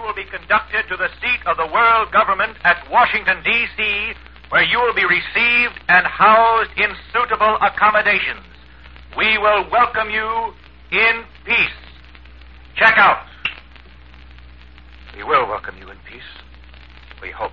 you 0.00 0.06
will 0.06 0.14
be 0.14 0.24
conducted 0.24 0.84
to 0.88 0.96
the 0.96 1.08
seat 1.20 1.40
of 1.46 1.56
the 1.56 1.66
world 1.72 2.10
government 2.12 2.56
at 2.64 2.88
Washington, 2.90 3.42
D.C., 3.44 4.12
where 4.50 4.64
you 4.64 4.78
will 4.78 4.94
be 4.94 5.04
received 5.04 5.78
and 5.88 6.06
housed 6.06 6.70
in 6.76 6.90
suitable 7.12 7.56
accommodations. 7.60 8.40
We 9.16 9.38
will 9.38 9.68
welcome 9.70 10.10
you 10.10 10.52
in 10.90 11.24
peace. 11.44 11.78
Check 12.76 12.94
out. 12.96 13.26
We 15.16 15.22
will 15.22 15.46
welcome 15.46 15.76
you 15.78 15.90
in 15.90 15.98
peace. 16.08 16.22
We 17.20 17.30
hope. 17.30 17.52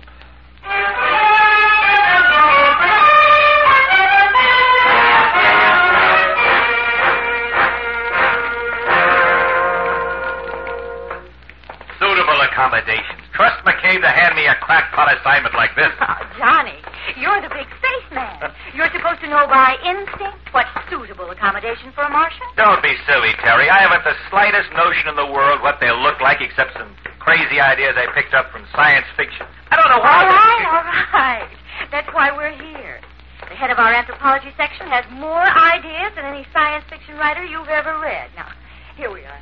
Accommodations. 12.40 13.22
Trust 13.34 13.62
McCabe 13.64 14.02
to 14.02 14.10
hand 14.10 14.34
me 14.34 14.46
a 14.46 14.54
crackpot 14.62 15.10
assignment 15.14 15.54
like 15.54 15.74
this. 15.74 15.90
Oh, 16.00 16.18
Johnny, 16.38 16.78
you're 17.18 17.38
the 17.42 17.50
big 17.50 17.66
spaceman. 17.78 18.50
You're 18.74 18.90
supposed 18.90 19.20
to 19.22 19.28
know 19.30 19.46
by 19.46 19.78
instinct 19.82 20.42
what's 20.50 20.70
suitable 20.90 21.30
accommodation 21.30 21.92
for 21.94 22.02
a 22.02 22.10
Martian. 22.10 22.46
Don't 22.56 22.82
be 22.82 22.94
silly, 23.06 23.34
Terry. 23.42 23.70
I 23.70 23.86
haven't 23.86 24.04
the 24.04 24.16
slightest 24.30 24.70
notion 24.74 25.10
in 25.10 25.16
the 25.16 25.30
world 25.30 25.62
what 25.62 25.78
they'll 25.80 26.00
look 26.02 26.20
like 26.20 26.40
except 26.40 26.74
some 26.74 26.90
crazy 27.18 27.60
ideas 27.60 27.94
I 27.94 28.06
picked 28.14 28.34
up 28.34 28.50
from 28.50 28.64
science 28.74 29.06
fiction. 29.16 29.46
I 29.70 29.76
don't 29.76 29.90
know 29.90 30.02
why. 30.02 30.24
right, 30.26 30.64
all 30.66 30.86
right. 31.14 31.50
That's 31.90 32.08
why 32.14 32.32
we're 32.34 32.56
here. 32.56 33.00
The 33.48 33.54
head 33.54 33.70
of 33.70 33.78
our 33.78 33.92
anthropology 33.92 34.50
section 34.56 34.86
has 34.88 35.04
more 35.12 35.46
ideas 35.46 36.12
than 36.16 36.24
any 36.24 36.46
science 36.52 36.84
fiction 36.90 37.16
writer 37.16 37.44
you've 37.44 37.68
ever 37.68 37.98
read. 38.00 38.30
Now, 38.36 38.48
here 38.96 39.12
we 39.12 39.24
are. 39.24 39.40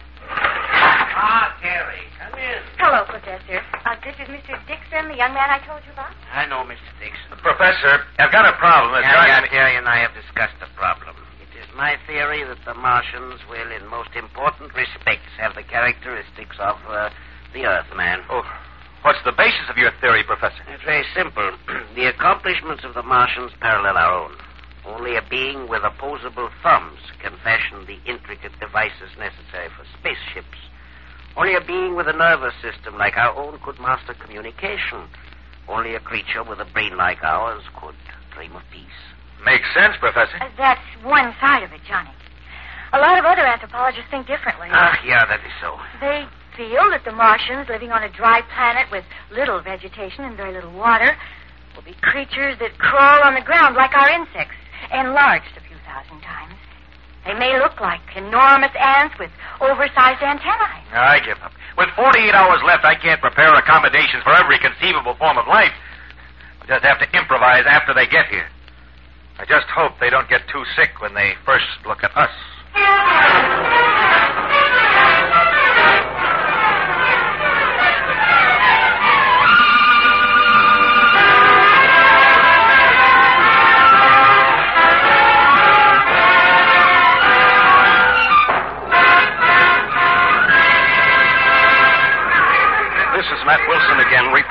Ah, 1.17 1.57
Terry, 1.65 2.05
come 2.21 2.37
in. 2.37 2.61
Hello, 2.77 3.01
Professor. 3.09 3.65
Uh, 3.89 3.97
this 4.05 4.13
is 4.21 4.29
Mr. 4.29 4.53
Dixon, 4.69 5.09
the 5.09 5.17
young 5.17 5.33
man 5.33 5.49
I 5.49 5.65
told 5.65 5.81
you 5.89 5.93
about. 5.97 6.13
I 6.29 6.45
know, 6.45 6.61
Mr. 6.69 6.93
Dixon. 7.01 7.41
Professor, 7.41 8.05
I've 8.21 8.29
got 8.29 8.45
a 8.45 8.53
problem. 8.61 9.01
It's 9.01 9.09
Harry, 9.09 9.25
driving 9.25 9.49
Terry 9.49 9.75
and 9.81 9.89
I 9.89 10.05
have 10.05 10.13
discussed 10.13 10.61
the 10.61 10.69
problem. 10.77 11.17
It 11.41 11.49
is 11.57 11.65
my 11.73 11.97
theory 12.05 12.45
that 12.45 12.61
the 12.69 12.77
Martians 12.77 13.41
will, 13.49 13.65
in 13.73 13.89
most 13.89 14.13
important 14.13 14.77
respects, 14.77 15.33
have 15.41 15.57
the 15.57 15.65
characteristics 15.65 16.61
of 16.61 16.77
uh, 16.85 17.09
the 17.57 17.65
Earthman. 17.65 18.21
Oh, 18.29 18.45
what's 19.01 19.25
the 19.25 19.33
basis 19.33 19.73
of 19.73 19.81
your 19.81 19.97
theory, 20.05 20.21
Professor? 20.21 20.61
It's 20.69 20.85
very 20.85 21.09
simple. 21.17 21.49
the 21.97 22.13
accomplishments 22.13 22.85
of 22.85 22.93
the 22.93 23.01
Martians 23.03 23.57
parallel 23.65 23.97
our 23.97 24.13
own. 24.13 24.37
Only 24.85 25.17
a 25.17 25.25
being 25.33 25.65
with 25.65 25.81
opposable 25.81 26.53
thumbs 26.61 27.01
can 27.25 27.41
fashion 27.41 27.89
the 27.89 28.05
intricate 28.05 28.53
devices 28.61 29.17
necessary 29.17 29.73
for 29.73 29.89
spaceships. 29.97 30.61
Only 31.37 31.55
a 31.55 31.61
being 31.61 31.95
with 31.95 32.09
a 32.09 32.13
nervous 32.13 32.55
system 32.63 32.97
like 32.97 33.17
our 33.17 33.37
own 33.37 33.59
could 33.63 33.79
master 33.79 34.15
communication. 34.15 35.05
Only 35.69 35.95
a 35.95 36.01
creature 36.01 36.43
with 36.43 36.61
a 36.61 36.65
brain 36.65 36.97
like 36.97 37.23
ours 37.23 37.63
could 37.79 37.95
dream 38.33 38.57
of 38.57 38.63
peace. 38.73 39.01
Makes 39.45 39.69
sense, 39.75 39.95
Professor. 40.01 40.37
Uh, 40.41 40.49
that's 40.57 40.81
one 41.05 41.35
side 41.41 41.63
of 41.63 41.73
it, 41.73 41.81
Johnny. 41.87 42.11
A 42.93 42.99
lot 42.99 43.19
of 43.19 43.25
other 43.25 43.45
anthropologists 43.45 44.09
think 44.11 44.27
differently. 44.27 44.69
Ah, 44.73 44.97
yeah, 45.05 45.27
that 45.27 45.41
is 45.41 45.53
so. 45.61 45.77
They 46.01 46.25
feel 46.57 46.89
that 46.91 47.05
the 47.05 47.13
Martians, 47.13 47.69
living 47.69 47.93
on 47.93 48.03
a 48.03 48.09
dry 48.09 48.41
planet 48.55 48.91
with 48.91 49.05
little 49.31 49.61
vegetation 49.61 50.25
and 50.25 50.37
very 50.37 50.53
little 50.55 50.73
water, 50.73 51.17
will 51.75 51.85
be 51.85 51.95
creatures 52.01 52.57
that 52.61 52.79
crawl 52.79 53.23
on 53.23 53.35
the 53.35 53.45
ground 53.45 53.77
like 53.77 53.93
our 53.95 54.09
insects, 54.09 54.57
enlarged 54.91 55.53
a 55.57 55.61
few 55.61 55.77
thousand 55.85 56.21
times. 56.23 56.55
They 57.27 57.35
may 57.35 57.59
look 57.59 57.81
like 57.81 58.01
enormous 58.15 58.71
ants 58.79 59.19
with 59.19 59.31
oversized 59.61 60.23
antennae. 60.23 60.87
I 60.95 61.19
give 61.27 61.39
up. 61.43 61.53
With 61.77 61.91
48 61.97 62.33
hours 62.33 62.63
left, 62.65 62.85
I 62.85 62.95
can't 62.95 63.21
prepare 63.21 63.53
accommodations 63.55 64.23
for 64.23 64.33
every 64.33 64.59
conceivable 64.59 65.15
form 65.19 65.37
of 65.37 65.47
life. 65.49 65.75
We'll 66.61 66.69
just 66.69 66.85
have 66.87 67.01
to 67.01 67.19
improvise 67.19 67.65
after 67.67 67.93
they 67.93 68.07
get 68.07 68.27
here. 68.27 68.47
I 69.39 69.45
just 69.45 69.67
hope 69.75 69.99
they 70.01 70.09
don't 70.09 70.29
get 70.29 70.47
too 70.49 70.65
sick 70.77 71.03
when 71.03 71.15
they 71.15 71.35
first 71.45 71.67
look 71.85 72.05
at 72.05 72.17
us. 72.17 72.31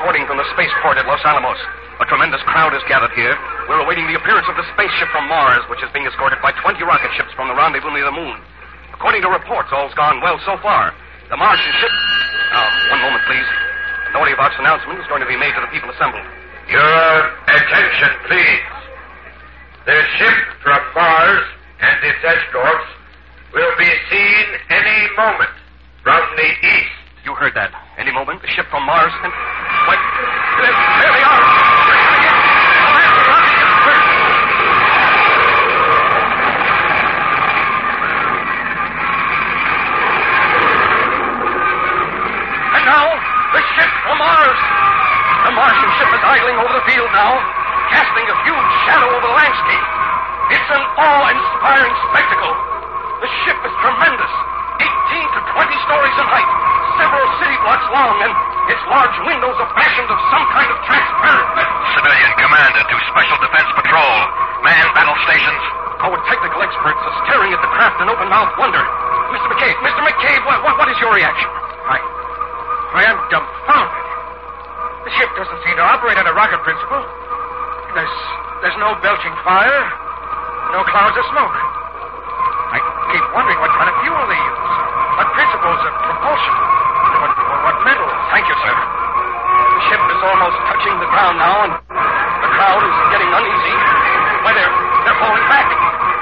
Reporting 0.05 0.29
from 0.29 0.37
the 0.37 0.45
spaceport 0.53 1.01
at 1.01 1.09
Los 1.09 1.17
Alamos. 1.25 1.57
A 1.97 2.05
tremendous 2.05 2.37
crowd 2.45 2.77
has 2.77 2.85
gathered 2.85 3.09
here. 3.17 3.33
We're 3.65 3.81
awaiting 3.81 4.05
the 4.05 4.13
appearance 4.13 4.45
of 4.45 4.53
the 4.53 4.61
spaceship 4.77 5.09
from 5.09 5.25
Mars, 5.25 5.65
which 5.65 5.81
is 5.81 5.89
being 5.97 6.05
escorted 6.05 6.37
by 6.45 6.53
20 6.61 6.77
rocket 6.85 7.09
ships 7.17 7.33
from 7.33 7.49
the 7.49 7.57
rendezvous 7.57 7.89
near 7.89 8.05
the 8.05 8.13
moon. 8.13 8.37
According 8.93 9.25
to 9.25 9.33
reports, 9.33 9.73
all's 9.73 9.97
gone 9.97 10.21
well 10.21 10.37
so 10.45 10.61
far. 10.61 10.93
The 11.33 11.37
Martian 11.41 11.73
ship. 11.81 11.89
Now, 12.53 12.69
one 12.93 13.01
moment, 13.01 13.25
please. 13.25 13.49
Authority 14.13 14.37
Vox 14.37 14.53
announcement 14.61 15.01
is 15.01 15.09
going 15.09 15.25
to 15.25 15.29
be 15.31 15.41
made 15.41 15.57
to 15.57 15.61
the 15.65 15.73
people 15.73 15.89
assembled. 15.89 16.21
Your 16.69 17.09
attention, 17.49 18.11
please. 18.29 18.61
The 19.89 19.97
ship 20.21 20.37
from 20.61 20.85
Mars 20.93 21.49
and 21.81 21.97
its 22.05 22.21
escorts 22.21 22.89
will 23.57 23.73
be 23.81 23.89
seen 24.13 24.45
any 24.69 24.99
moment 25.17 25.55
from 26.05 26.21
the 26.37 26.49
east. 26.61 27.04
You 27.25 27.33
heard 27.33 27.57
that. 27.57 27.73
Any 27.97 28.13
moment, 28.13 28.37
the 28.45 28.51
ship 28.53 28.69
from 28.69 28.85
Mars 28.85 29.09
and. 29.09 29.33
Wait. 29.33 29.97
There, 30.61 31.09
they 31.09 31.25
are! 31.25 31.41
And 42.77 42.83
now, 42.85 43.09
the 43.57 43.61
ship 43.73 43.89
from 44.05 44.21
Mars. 44.21 44.59
The 45.49 45.53
Martian 45.57 45.89
ship 45.97 46.09
is 46.13 46.21
idling 46.21 46.61
over 46.61 46.77
the 46.77 46.85
field 46.85 47.09
now, 47.09 47.41
casting 47.89 48.25
a 48.29 48.37
huge 48.45 48.69
shadow 48.85 49.09
over 49.09 49.25
the 49.25 49.33
landscape. 49.33 49.85
It's 50.53 50.69
an 50.69 50.83
awe-inspiring 50.93 51.95
spectacle. 52.05 52.53
The 53.25 53.29
ship 53.49 53.57
is 53.65 53.73
tremendous, 53.81 54.33
18 54.79 55.35
to 55.35 55.39
20 55.55 55.87
stories 55.87 56.15
in 56.19 56.25
height, 56.27 56.49
several 56.99 57.25
city 57.39 57.57
blocks 57.63 57.87
long, 57.91 58.15
and 58.23 58.33
its 58.71 58.83
large 58.89 59.15
windows 59.27 59.57
are 59.61 59.71
fashioned 59.77 60.09
of 60.09 60.19
some 60.33 60.45
kind 60.51 60.69
of 60.71 60.77
transparent 60.89 61.47
metal. 61.53 61.75
Civilian 61.95 62.33
commander 62.39 62.83
to 62.83 62.95
Special 63.13 63.37
Defense 63.39 63.69
Patrol. 63.77 64.17
Man 64.65 64.85
battle 64.97 65.17
stations. 65.29 65.63
Our 66.01 66.17
technical 66.27 66.59
experts 66.65 67.01
are 67.01 67.15
staring 67.29 67.53
at 67.53 67.61
the 67.61 67.71
craft 67.71 68.01
in 68.01 68.09
open-mouthed 68.09 68.57
wonder. 68.57 68.81
Mr. 69.31 69.47
McCabe, 69.53 69.77
Mr. 69.85 70.01
McCabe, 70.01 70.41
what, 70.49 70.59
what, 70.65 70.75
what 70.81 70.87
is 70.89 70.97
your 70.99 71.13
reaction? 71.13 71.49
I. 71.87 71.97
I 72.95 73.01
am 73.11 73.17
dumbfounded. 73.29 74.03
The 75.05 75.11
ship 75.21 75.29
doesn't 75.37 75.61
seem 75.65 75.75
to 75.77 75.85
operate 75.85 76.17
on 76.17 76.25
a 76.25 76.33
rocket 76.33 76.61
principle. 76.65 77.03
There's. 77.93 78.15
there's 78.65 78.79
no 78.81 78.97
belching 79.05 79.35
fire, 79.45 79.81
no 80.73 80.81
clouds 80.89 81.15
of 81.15 81.25
smoke. 81.29 81.53
I 82.73 82.81
keep 83.13 83.23
wondering 83.31 83.61
what 83.61 83.71
kind 83.77 83.87
of 83.87 83.95
fuel 84.01 84.23
they 84.25 84.41
use, 84.41 84.64
propulsion. 86.25 86.53
What, 87.21 87.33
what 87.37 87.77
metal? 87.85 88.09
Thank 88.33 88.49
you, 88.49 88.57
sir. 88.57 88.73
The 88.73 89.81
ship 89.93 90.01
is 90.09 90.21
almost 90.25 90.57
touching 90.73 90.97
the 90.97 91.09
ground 91.13 91.37
now, 91.37 91.69
and 91.69 91.71
the 91.77 92.49
crowd 92.57 92.81
is 92.81 92.95
getting 93.13 93.29
uneasy. 93.29 93.75
Why, 94.41 94.57
they're, 94.57 94.73
they're 95.05 95.19
falling 95.21 95.45
back. 95.53 95.69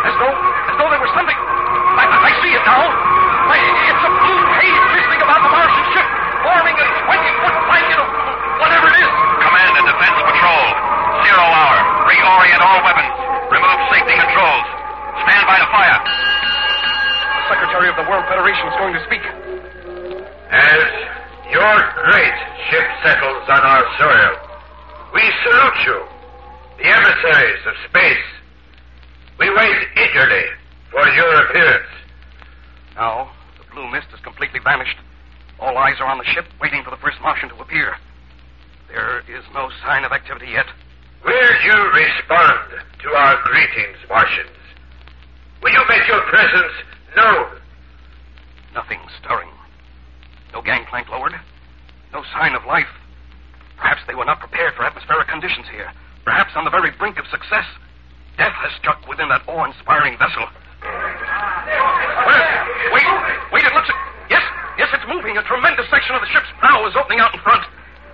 As 0.03 0.15
though, 0.19 0.35
as 0.35 0.75
though 0.75 0.89
there 0.91 0.99
was 0.99 1.13
something. 1.15 1.39
I, 1.39 2.03
I 2.03 2.31
see 2.43 2.51
it 2.51 2.63
now. 2.67 2.83
Why, 3.47 3.55
it's 3.63 4.03
a 4.03 4.11
blue 4.11 4.43
haze 4.59 4.83
twisting 4.91 5.21
about 5.23 5.39
the 5.39 5.51
Martian 5.55 5.85
ship, 5.95 6.07
forming 6.43 6.75
a 6.75 6.85
20-foot 7.07 7.55
blanket 7.71 7.99
of 8.03 8.07
whatever 8.59 8.91
it 8.91 8.97
is. 8.99 9.11
Command 9.39 9.71
and 9.71 9.85
Defense 9.87 10.19
Patrol, 10.19 10.67
zero 11.23 11.45
hour. 11.47 11.77
Reorient 12.11 12.59
all 12.59 12.79
weapons. 12.83 13.13
Remove 13.55 13.79
safety 13.87 14.15
controls. 14.19 14.67
Stand 15.23 15.43
by 15.47 15.63
to 15.63 15.67
fire. 15.71 15.99
The 16.03 17.43
Secretary 17.55 17.87
of 17.87 17.95
the 17.95 18.05
World 18.11 18.27
Federation 18.27 18.67
is 18.67 18.75
going 18.75 18.91
to 18.99 19.03
speak. 19.07 19.23
On 23.63 23.69
our 23.69 23.87
soil, 23.97 24.33
we 25.13 25.23
salute 25.43 25.79
you, 25.87 26.03
the 26.83 26.89
emissaries 26.89 27.63
of 27.65 27.73
space. 27.87 28.27
We 29.39 29.49
wait 29.49 29.87
eagerly 29.95 30.43
for 30.91 31.07
your 31.07 31.47
appearance. 31.47 31.87
Now, 32.95 33.31
the 33.57 33.63
blue 33.73 33.89
mist 33.89 34.07
has 34.11 34.19
completely 34.19 34.59
vanished. 34.59 34.97
All 35.59 35.77
eyes 35.77 35.95
are 35.99 36.07
on 36.07 36.17
the 36.17 36.25
ship, 36.25 36.45
waiting 36.59 36.83
for 36.83 36.89
the 36.91 36.97
first 36.97 37.17
Martian 37.21 37.49
to 37.49 37.55
appear. 37.55 37.95
There 38.89 39.19
is 39.31 39.43
no 39.53 39.69
sign 39.85 40.03
of 40.03 40.11
activity 40.11 40.51
yet. 40.51 40.65
Will 41.23 41.55
you 41.63 41.77
respond 41.93 42.83
to 42.99 43.09
our 43.15 43.41
greetings, 43.43 43.97
Martians? 44.09 44.59
Will 45.61 45.71
you 45.71 45.83
make 45.87 46.05
your 46.07 46.21
presence 46.27 46.73
known? 47.15 47.61
Nothing 48.75 48.99
stirring. 49.23 49.49
No 50.51 50.61
gangplank 50.61 51.07
lowered. 51.09 51.33
No 52.11 52.23
sign 52.33 52.55
of 52.55 52.65
life. 52.65 52.91
Perhaps 53.83 54.07
they 54.07 54.15
were 54.15 54.23
not 54.23 54.39
prepared 54.39 54.71
for 54.79 54.87
atmospheric 54.87 55.27
conditions 55.27 55.67
here. 55.67 55.91
Perhaps 56.23 56.55
on 56.55 56.63
the 56.63 56.71
very 56.71 56.95
brink 56.95 57.19
of 57.19 57.27
success. 57.27 57.67
Death 58.39 58.55
has 58.63 58.71
struck 58.79 59.03
within 59.11 59.27
that 59.27 59.43
awe-inspiring 59.43 60.15
vessel. 60.15 60.47
Wait, 62.95 63.07
wait, 63.51 63.63
it 63.67 63.73
looks... 63.75 63.91
Yes, 64.31 64.39
yes, 64.79 64.87
it's 64.95 65.03
moving. 65.11 65.35
A 65.35 65.43
tremendous 65.43 65.83
section 65.91 66.15
of 66.15 66.23
the 66.23 66.31
ship's 66.31 66.47
prow 66.63 66.87
is 66.87 66.95
opening 66.95 67.19
out 67.19 67.35
in 67.35 67.43
front. 67.43 67.67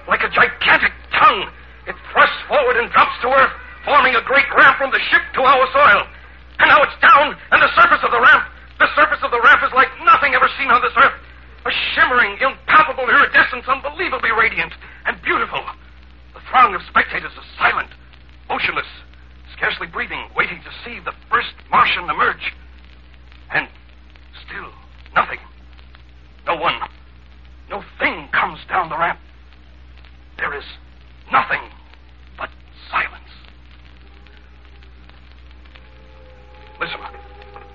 Like 0.09 0.25
a 0.25 0.31
gigantic 0.33 0.89
tongue, 1.13 1.53
it 1.85 1.93
thrusts 2.09 2.41
forward 2.49 2.81
and 2.81 2.89
drops 2.89 3.13
to 3.21 3.29
earth, 3.29 3.53
forming 3.85 4.17
a 4.17 4.25
great 4.25 4.49
ramp 4.57 4.81
from 4.81 4.89
the 4.89 4.99
ship 5.13 5.21
to 5.37 5.45
our 5.45 5.69
soil. 5.69 6.01
And 6.57 6.65
now 6.65 6.81
it's 6.81 6.97
down, 6.97 7.37
and 7.53 7.61
the 7.61 7.69
surface 7.77 8.01
of 8.01 8.09
the 8.09 8.17
ramp, 8.17 8.41
the 8.81 8.89
surface 8.97 9.21
of 9.21 9.29
the 9.29 9.37
ramp 9.45 9.61
is 9.61 9.69
like 9.77 9.93
nothing 10.01 10.33
ever 10.33 10.49
seen 10.57 10.73
on 10.73 10.81
this 10.81 10.97
earth. 10.97 11.13
A 11.69 11.71
shimmering, 11.93 12.41
impalpable 12.41 13.05
iridescence, 13.05 13.69
unbelievably 13.69 14.33
radiant 14.33 14.73
and 15.09 15.19
beautiful. 15.23 15.59
The 16.35 16.39
throng 16.51 16.75
of 16.75 16.81
spectators 16.87 17.31
is 17.33 17.45
silent, 17.57 17.89
motionless, 18.47 18.85
scarcely 19.57 19.87
breathing, 19.87 20.29
waiting 20.37 20.61
to 20.61 20.71
see 20.85 20.99
the 21.03 21.13
first 21.31 21.49
Martian 21.71 22.07
emerge. 22.07 22.53
And 23.51 23.67
still 24.45 24.69
nothing. 25.15 25.39
No 26.45 26.55
one, 26.55 26.77
no 27.69 27.83
thing 27.97 28.29
comes 28.31 28.59
down 28.69 28.89
the 28.89 28.97
ramp. 28.97 29.19
There 30.37 30.53
is 30.55 30.63
nothing 31.31 31.61
but 32.37 32.49
silence. 32.91 33.33
Listen. 36.79 36.99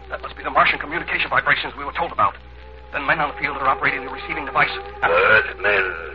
That 0.08 0.22
must 0.22 0.36
be 0.36 0.44
the 0.44 0.50
Martian 0.50 0.78
communication 0.78 1.28
vibrations 1.28 1.74
we 1.76 1.84
were 1.84 1.92
told 1.92 2.12
about. 2.12 2.36
Then 2.92 3.04
men 3.06 3.18
on 3.18 3.34
the 3.34 3.40
field 3.40 3.56
are 3.56 3.66
operating 3.66 4.04
the 4.04 4.12
receiving 4.12 4.46
device. 4.46 4.70
Earthmen, 5.02 6.14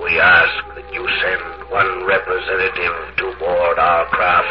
we 0.00 0.16
ask 0.18 0.54
that 0.76 0.86
you 0.92 1.04
send 1.20 1.42
one 1.68 2.06
representative 2.08 2.96
to 3.20 3.26
board 3.36 3.76
our 3.78 4.04
craft. 4.08 4.48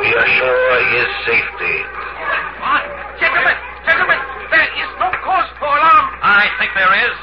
We 0.00 0.08
assure 0.08 0.76
his 0.96 1.08
safety. 1.28 1.76
What? 2.60 2.84
Gentlemen, 3.20 3.56
gentlemen, 3.84 4.20
there 4.52 4.68
is 4.68 4.90
no 5.00 5.08
cause 5.24 5.48
for 5.60 5.68
alarm. 5.68 6.06
I 6.24 6.48
think 6.60 6.72
there 6.76 6.92
is. 7.08 7.16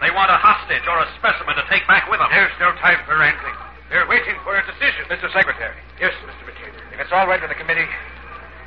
They 0.00 0.12
want 0.14 0.30
a 0.30 0.38
hostage 0.38 0.84
or 0.86 0.96
a 1.02 1.08
specimen 1.18 1.56
to 1.58 1.64
take 1.66 1.84
back 1.88 2.06
with 2.06 2.20
them. 2.20 2.30
There's 2.30 2.54
no 2.62 2.70
time 2.78 3.00
for 3.04 3.18
wrangling. 3.18 3.56
They're 3.90 4.06
waiting 4.06 4.36
for 4.44 4.54
a 4.56 4.62
decision. 4.68 5.08
Mr. 5.08 5.32
Secretary. 5.32 5.74
Yes, 5.98 6.12
Mr. 6.22 6.44
McCabe. 6.44 6.76
If 6.92 7.00
it's 7.00 7.12
all 7.12 7.26
right 7.26 7.40
with 7.40 7.48
the 7.50 7.56
committee, 7.56 7.88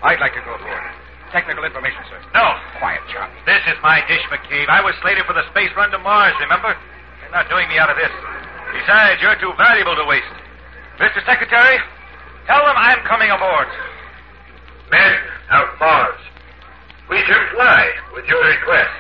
I'd 0.02 0.20
like 0.20 0.34
to 0.34 0.42
go 0.42 0.58
aboard. 0.58 0.82
Technical 1.32 1.64
information, 1.64 2.02
sir. 2.10 2.20
No. 2.36 2.58
Quiet, 2.82 3.00
Charlie. 3.14 3.38
This 3.46 3.64
is 3.70 3.78
my 3.86 4.04
dish, 4.10 4.26
McCabe. 4.34 4.68
I 4.68 4.82
was 4.84 4.98
slated 5.00 5.24
for 5.30 5.38
the 5.38 5.46
space 5.54 5.72
run 5.78 5.94
to 5.94 6.00
Mars, 6.02 6.36
remember? 6.42 6.76
Not 7.32 7.48
doing 7.48 7.68
me 7.70 7.80
out 7.80 7.90
of 7.90 7.96
this. 7.96 8.12
Besides, 8.76 9.22
you're 9.24 9.40
too 9.40 9.56
valuable 9.58 9.96
to 9.96 10.04
waste. 10.04 10.36
Mr. 11.00 11.24
Secretary, 11.26 11.80
tell 12.46 12.60
them 12.66 12.76
I'm 12.76 13.00
coming 13.08 13.32
aboard. 13.32 13.68
Men 14.92 15.16
out 15.50 15.80
Mars, 15.80 16.20
we 17.10 17.24
comply 17.24 17.88
with 18.14 18.26
your 18.28 18.44
request. 18.44 19.00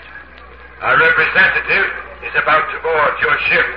Our 0.79 0.97
representative 0.97 1.87
is 2.23 2.33
about 2.41 2.71
to 2.71 2.77
board 2.79 3.13
your 3.19 3.37
ship. 3.51 3.67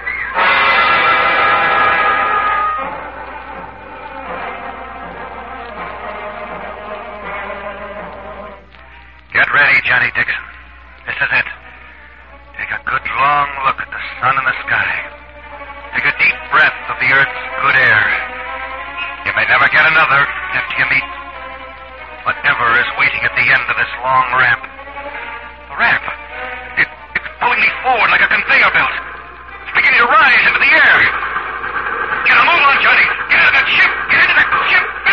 Get 9.35 9.53
ready, 9.53 9.81
Johnny 9.85 10.11
Dixon. 10.15 10.45
This 11.07 11.17
is 11.17 11.29
it. 11.33 11.54
Take 12.59 12.71
a 12.71 12.81
good 12.87 13.07
long 13.19 13.49
look 13.67 13.79
at 13.83 13.91
the 13.91 14.03
sun 14.23 14.35
and 14.39 14.47
the 14.47 14.57
sky. 14.67 14.91
Take 15.99 16.07
a 16.07 16.15
deep 16.19 16.39
breath 16.55 16.79
of 16.91 16.97
the 17.03 17.09
earth's 17.11 17.43
good 17.63 17.77
air. 17.77 18.03
You 19.27 19.33
may 19.35 19.47
never 19.51 19.67
get 19.73 19.83
another 19.83 20.23
after 20.55 20.75
you 20.79 20.87
meet 20.91 21.09
whatever 22.25 22.67
is 22.81 22.89
waiting 22.97 23.23
at 23.27 23.35
the 23.37 23.47
end 23.47 23.65
of 23.69 23.77
this 23.77 23.93
long 24.01 24.27
ramp. 24.39 24.63
The 25.69 25.77
ramp. 25.77 26.05
It, 26.81 26.89
it's 26.89 27.31
pulling 27.43 27.61
me 27.61 27.71
forward 27.85 28.09
like 28.09 28.25
a 28.25 28.31
conveyor 28.33 28.73
belt. 28.73 28.95
It's 29.67 29.75
beginning 29.77 30.01
to 30.01 30.09
rise 30.09 30.43
into 30.49 30.61
the 30.61 30.73
air. 30.73 30.99
Get 32.25 32.37
a 32.39 32.45
move 32.49 32.65
on, 32.65 32.79
Johnny. 32.81 33.07
Get 33.29 33.39
into 33.45 33.55
that 33.55 33.69
ship. 33.69 33.91
Get 34.09 34.19
into 34.25 34.37
that 34.41 34.49
ship. 34.73 35.04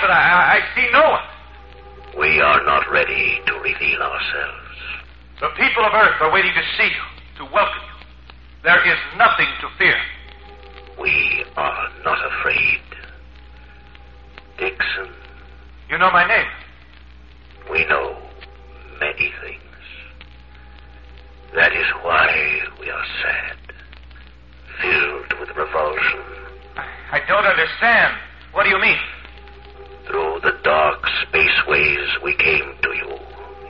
But 0.00 0.10
I, 0.10 0.20
I, 0.20 0.40
I 0.56 0.60
see 0.74 0.88
no 0.92 1.02
one. 1.10 1.26
We 2.18 2.40
are 2.40 2.64
not 2.64 2.90
ready 2.90 3.40
to 3.46 3.52
reveal 3.60 4.00
ourselves. 4.02 4.66
The 5.40 5.48
people 5.56 5.84
of 5.84 5.94
Earth 5.94 6.20
are 6.20 6.32
waiting 6.32 6.52
to 6.54 6.62
see 6.76 6.90
you, 6.90 7.04
to 7.38 7.44
welcome 7.52 7.82
you. 7.86 8.06
There 8.62 8.82
is 8.86 8.98
nothing 9.16 9.46
to 9.62 9.68
fear. 9.78 9.96
We 11.00 11.44
are 11.56 11.88
not 12.04 12.18
afraid. 12.32 12.80
Dixon, 14.58 15.08
You 15.88 15.96
know 15.96 16.10
my 16.10 16.26
name. 16.28 16.46
we 17.70 17.86
know 17.86 18.16
many 19.00 19.32
things. 19.42 19.62
That 21.54 21.72
is 21.72 21.86
why 22.02 22.28
we 22.78 22.90
are 22.90 23.04
sad, 23.22 23.56
filled 24.82 25.40
with 25.40 25.56
revulsion. 25.56 26.20
I 26.76 27.20
don't 27.26 27.46
understand. 27.46 28.14
What 28.52 28.64
do 28.64 28.70
you 28.70 28.78
mean? 28.80 28.98
Through 30.10 30.40
the 30.42 30.58
dark 30.64 31.06
spaceways 31.22 32.08
we 32.24 32.34
came 32.34 32.66
to 32.82 32.90
you 32.98 33.10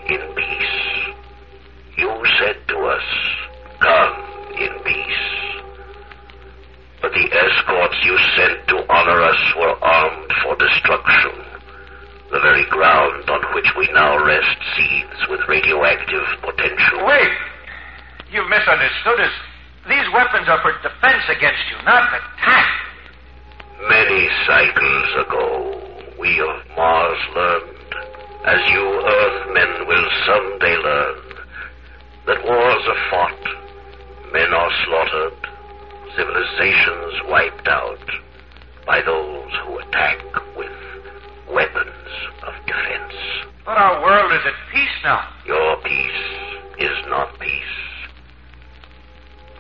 in 0.09 0.22
peace. 0.33 0.81
You 1.98 2.09
said 2.40 2.57
to 2.68 2.76
us, 2.81 3.05
Come 3.81 4.16
in 4.57 4.72
peace. 4.81 5.26
But 7.03 7.12
the 7.12 7.29
escorts 7.29 7.98
you 8.05 8.16
sent 8.40 8.68
to 8.68 8.76
honor 8.88 9.20
us 9.20 9.42
were 9.61 9.76
armed 9.85 10.33
for 10.42 10.57
destruction. 10.57 11.44
The 12.33 12.40
very 12.40 12.64
ground 12.70 13.29
on 13.29 13.55
which 13.55 13.68
we 13.76 13.92
now 13.92 14.24
rest 14.24 14.57
seethes 14.79 15.20
with 15.29 15.40
radioactive 15.46 16.24
potential. 16.40 17.05
Wait. 17.05 17.37
You've 18.33 18.48
misunderstood 18.48 19.20
us. 19.20 19.35
These 19.90 20.09
weapons 20.14 20.48
are 20.48 20.62
for 20.62 20.72
defense 20.81 21.24
against 21.29 21.68
you, 21.68 21.85
not 21.85 22.09
attack. 22.16 22.89
Will 30.31 30.37
someday 30.37 30.77
learn, 30.77 31.16
that 32.27 32.45
wars 32.45 32.85
are 32.87 33.11
fought, 33.11 33.45
men 34.33 34.53
are 34.55 34.71
slaughtered, 34.87 35.35
civilizations 36.16 37.14
wiped 37.27 37.66
out 37.66 37.99
by 38.87 39.03
those 39.03 39.51
who 39.64 39.79
attack 39.79 40.19
with 40.57 40.71
weapons 41.51 42.11
of 42.47 42.55
defense. 42.66 43.14
But 43.64 43.79
our 43.79 44.03
world 44.03 44.33
is 44.33 44.47
at 44.47 44.55
peace 44.73 44.99
now. 45.03 45.29
Your 45.47 45.77
peace 45.83 46.25
is 46.79 46.97
not 47.09 47.37
peace. 47.40 47.77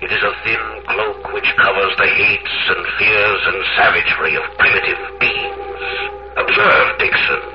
It 0.02 0.12
is 0.12 0.22
a 0.22 0.34
thin 0.44 0.82
cloak 0.86 1.32
which 1.34 1.50
covers 1.56 1.94
the 1.98 2.06
hates 2.06 2.58
and 2.68 2.86
fears 2.98 3.40
and 3.46 3.64
savagery 3.76 4.36
of 4.36 4.44
primitive 4.56 5.18
beings. 5.18 5.82
Observe, 6.36 6.98
Dixon. 6.98 7.49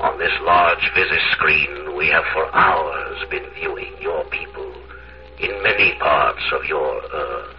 On 0.00 0.16
this 0.18 0.32
large 0.42 0.90
visi 0.94 1.18
screen, 1.32 1.96
we 1.96 2.06
have 2.08 2.22
for 2.32 2.46
hours 2.54 3.18
been 3.30 3.44
viewing 3.58 3.92
your 4.00 4.24
people 4.30 4.72
in 5.40 5.50
many 5.62 5.98
parts 5.98 6.42
of 6.54 6.64
your 6.66 7.02
Earth. 7.12 7.56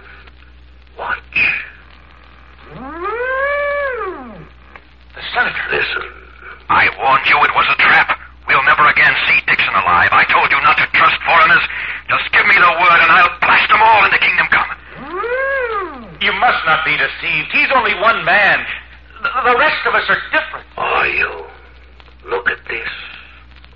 Watch. 0.97 1.39
The 5.15 5.23
senator. 5.35 5.67
Listen. 5.67 6.07
I 6.69 6.87
warned 6.95 7.27
you 7.27 7.35
it 7.43 7.51
was 7.51 7.67
a 7.75 7.77
trap. 7.81 8.15
We'll 8.47 8.63
never 8.63 8.87
again 8.87 9.11
see 9.27 9.39
Dixon 9.43 9.75
alive. 9.75 10.09
I 10.15 10.23
told 10.31 10.47
you 10.47 10.61
not 10.63 10.77
to 10.79 10.87
trust 10.95 11.19
foreigners. 11.27 11.65
Just 12.07 12.31
give 12.31 12.45
me 12.47 12.55
the 12.55 12.71
word 12.79 12.99
and 13.03 13.11
I'll 13.11 13.35
blast 13.43 13.67
them 13.67 13.83
all 13.83 14.05
into 14.07 14.17
Kingdom 14.17 14.47
Come. 14.47 14.71
You 16.23 16.31
must 16.39 16.63
not 16.65 16.85
be 16.87 16.95
deceived. 16.95 17.51
He's 17.51 17.71
only 17.75 17.95
one 17.99 18.23
man. 18.23 18.63
The, 19.23 19.29
the 19.51 19.57
rest 19.59 19.83
of 19.87 19.93
us 19.95 20.07
are 20.07 20.21
different. 20.31 20.67
Are 20.77 21.07
you? 21.07 21.47
Look 22.27 22.49
at 22.49 22.59
this. 22.67 22.89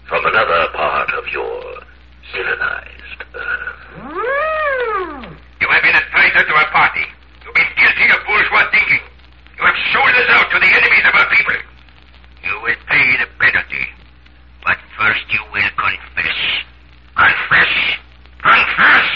From 0.10 0.23
another 0.34 0.65
part 0.74 1.13
of 1.13 1.30
your 1.30 1.62
civilized 2.34 3.22
Earth. 3.38 3.86
You 5.62 5.67
have 5.69 5.84
been 5.86 5.93
a 5.93 6.06
traitor 6.10 6.41
to 6.41 6.54
our 6.58 6.69
party. 6.74 7.06
You've 7.46 7.54
been 7.54 7.69
guilty 7.78 8.10
of 8.10 8.26
bourgeois 8.26 8.65
thinking. 8.74 9.06
You 9.62 9.63
have 9.63 9.78
sold 9.93 10.10
us 10.10 10.30
out 10.34 10.50
to 10.50 10.58
the 10.58 10.65
enemies 10.65 11.06
of 11.06 11.13
our 11.13 11.30
people. 11.30 11.54
You 12.50 12.54
will 12.65 12.82
pay 12.89 13.06
the 13.22 13.30
penalty. 13.38 13.86
But 14.65 14.82
first 14.98 15.22
you 15.30 15.41
will 15.54 15.69
confess. 15.78 16.39
Confess. 17.13 17.74
Confess. 18.41 19.10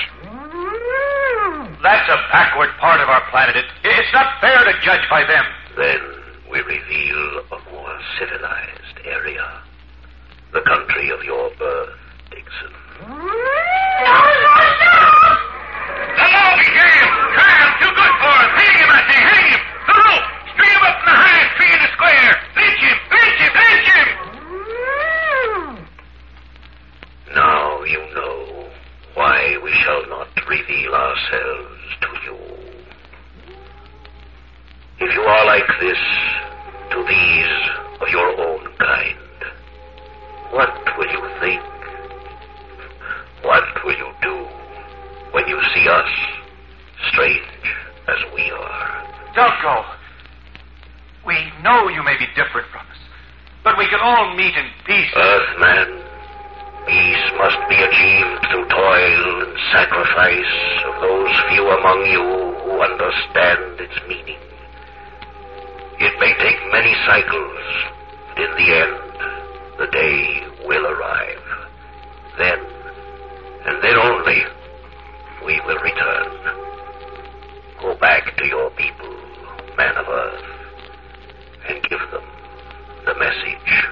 That's 1.82 2.10
a 2.14 2.20
backward 2.30 2.70
part 2.78 3.02
of 3.02 3.10
our 3.10 3.26
planet. 3.34 3.58
It, 3.58 3.66
it's 3.82 4.14
not 4.14 4.38
fair 4.40 4.62
to 4.70 4.74
judge 4.86 5.10
by 5.10 5.26
them. 5.26 5.46
Then 5.82 5.98
we 6.54 6.62
reveal 6.62 7.42
a 7.58 7.60
more 7.74 7.98
civilized 8.22 9.02
area. 9.04 9.66
The 10.58 10.64
country 10.64 11.12
of 11.12 11.22
your 11.24 11.52
birth, 11.60 11.94
Dixon. 12.32 12.74
The 12.98 13.14
law 16.34 16.52
began. 16.58 17.06
Too 17.78 17.94
good 17.94 18.14
for 18.18 18.34
us. 18.42 18.50
Hang 18.58 18.74
him, 18.82 18.90
I 18.90 19.06
say. 19.06 19.22
Hang 19.22 19.54
him. 19.54 19.62
The 19.86 19.94
rope. 20.02 20.26
String 20.58 20.74
him 20.74 20.82
up 20.82 20.98
in 20.98 21.06
the 21.06 21.14
highest 21.14 21.52
tree 21.62 21.72
in 21.78 21.82
the 21.86 21.90
square. 21.94 22.34
Lynch 22.58 22.82
him. 22.82 22.98
Lynch 23.14 23.38
him. 23.38 23.54
Lynch 23.54 23.86
him. 23.94 24.10
Now 27.36 27.84
you 27.84 28.02
know 28.18 28.66
why 29.14 29.62
we 29.64 29.70
shall 29.86 30.10
not 30.10 30.34
reveal 30.50 30.90
ourselves 30.90 32.02
to 32.02 32.10
you. 32.26 32.38
If 35.06 35.14
you 35.14 35.22
are 35.22 35.46
like 35.46 35.70
this 35.80 36.02
to 36.98 37.06
these 37.06 37.54
of 38.02 38.10
your 38.10 38.34
own 38.42 38.66
kind, 38.80 39.17
what 40.52 40.70
will 40.98 41.12
you 41.12 41.24
think? 41.40 41.62
What 43.44 43.64
will 43.86 43.98
you 43.98 44.12
do 44.22 44.36
when 45.32 45.48
you 45.48 45.60
see 45.74 45.88
us, 45.88 46.10
strange 47.12 47.44
as 48.08 48.20
we 48.34 48.50
are? 48.52 49.08
Don't 49.36 49.62
go. 49.62 49.86
We 51.26 51.36
know 51.62 51.90
you 51.90 52.04
may 52.04 52.18
be 52.18 52.26
different 52.36 52.68
from 52.72 52.88
us, 52.88 53.02
but 53.64 53.78
we 53.78 53.88
can 53.88 54.00
all 54.00 54.36
meet 54.36 54.56
in 54.56 54.68
peace. 54.86 55.12
Earthman, 55.16 56.02
peace 56.88 57.26
must 57.38 57.60
be 57.68 57.76
achieved 57.76 58.48
through 58.50 58.68
toil 58.70 59.44
and 59.44 59.54
sacrifice 59.72 60.56
of 60.88 61.02
those 61.02 61.34
few 61.52 61.68
among 61.68 62.06
you 62.08 62.24
who 62.64 62.82
understand 62.82 63.80
its 63.82 64.00
meaning. 64.08 64.40
It 66.00 66.14
may 66.20 66.34
take 66.40 66.72
many 66.72 66.94
cycles, 67.06 67.60
but 68.30 68.44
in 68.44 68.52
the 68.56 68.68
end, 68.72 69.07
the 69.78 69.88
day 69.88 70.44
will 70.66 70.86
arrive. 70.88 71.44
Then, 72.38 72.60
and 73.66 73.84
then 73.84 73.96
only, 73.96 74.42
we 75.46 75.60
will 75.66 75.78
return. 75.78 76.32
Go 77.80 77.96
back 78.00 78.36
to 78.38 78.48
your 78.48 78.72
people, 78.72 79.16
man 79.78 79.96
of 79.98 80.08
Earth, 80.08 80.44
and 81.70 81.84
give 81.84 82.00
them 82.12 82.26
the 83.06 83.14
message 83.20 83.86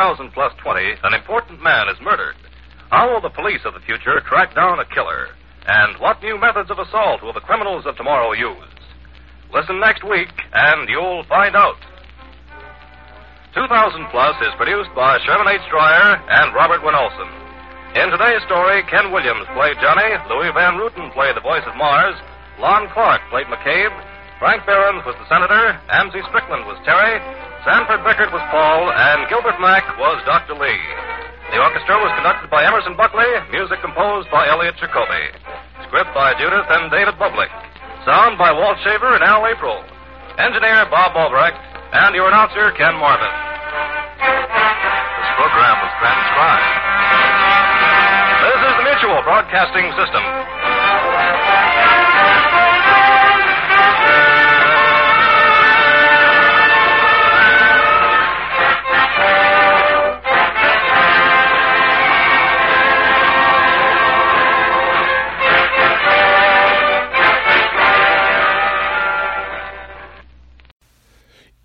2000 0.00 0.32
plus 0.32 0.48
20, 0.64 0.80
an 1.04 1.12
important 1.12 1.60
man 1.60 1.84
is 1.92 2.00
murdered. 2.00 2.32
How 2.88 3.12
will 3.12 3.20
the 3.20 3.36
police 3.36 3.60
of 3.68 3.76
the 3.76 3.84
future 3.84 4.24
track 4.24 4.56
down 4.56 4.80
a 4.80 4.88
killer? 4.96 5.28
And 5.68 6.00
what 6.00 6.24
new 6.24 6.40
methods 6.40 6.72
of 6.72 6.80
assault 6.80 7.20
will 7.20 7.36
the 7.36 7.44
criminals 7.44 7.84
of 7.84 8.00
tomorrow 8.00 8.32
use? 8.32 8.64
Listen 9.52 9.76
next 9.76 10.00
week, 10.00 10.32
and 10.56 10.88
you'll 10.88 11.28
find 11.28 11.52
out. 11.52 11.76
2000 13.52 13.68
Plus 14.08 14.40
is 14.40 14.56
produced 14.56 14.88
by 14.96 15.20
Sherman 15.28 15.52
H. 15.52 15.68
Dryer 15.68 16.16
and 16.16 16.56
Robert 16.56 16.80
Weenolsen. 16.80 17.28
In 18.00 18.08
today's 18.08 18.40
story, 18.48 18.80
Ken 18.88 19.12
Williams 19.12 19.44
played 19.52 19.76
Johnny, 19.84 20.16
Louis 20.32 20.48
Van 20.56 20.80
Rooten 20.80 21.12
played 21.12 21.36
the 21.36 21.44
voice 21.44 21.66
of 21.68 21.76
Mars, 21.76 22.16
Lon 22.56 22.88
Clark 22.96 23.20
played 23.28 23.52
McCabe, 23.52 23.92
Frank 24.40 24.64
Behrens 24.64 25.04
was 25.04 25.16
the 25.20 25.28
senator, 25.28 25.76
Amzie 25.92 26.24
Strickland 26.32 26.64
was 26.64 26.80
Terry, 26.88 27.20
Sanford 27.60 28.00
Bickart 28.08 28.32
was 28.32 28.40
Paul, 28.48 28.88
and 28.88 29.28
Gilbert 29.28 29.60
Mack 29.60 29.84
was 30.00 30.16
Dr. 30.24 30.56
Lee. 30.56 30.80
The 31.52 31.60
orchestra 31.60 32.00
was 32.00 32.08
conducted 32.16 32.48
by 32.48 32.64
Emerson 32.64 32.96
Buckley, 32.96 33.28
music 33.52 33.84
composed 33.84 34.32
by 34.32 34.48
Elliot 34.48 34.80
Jacoby. 34.80 35.28
Script 35.84 36.08
by 36.16 36.32
Judith 36.40 36.64
and 36.72 36.88
David 36.88 37.20
Bublick. 37.20 37.52
Sound 38.08 38.40
by 38.40 38.48
Walt 38.48 38.80
Shaver 38.80 39.12
and 39.12 39.20
Al 39.20 39.44
April. 39.44 39.76
Engineer 40.40 40.88
Bob 40.88 41.12
Albrecht, 41.12 41.60
and 41.92 42.16
your 42.16 42.32
announcer 42.32 42.72
Ken 42.80 42.96
Marvin. 42.96 43.28
This 43.28 45.32
program 45.36 45.76
was 45.84 45.92
transcribed. 46.00 46.64
This 48.40 48.56
is 48.56 48.72
the 48.72 48.84
Mutual 48.88 49.20
Broadcasting 49.20 49.92
System. 50.00 50.24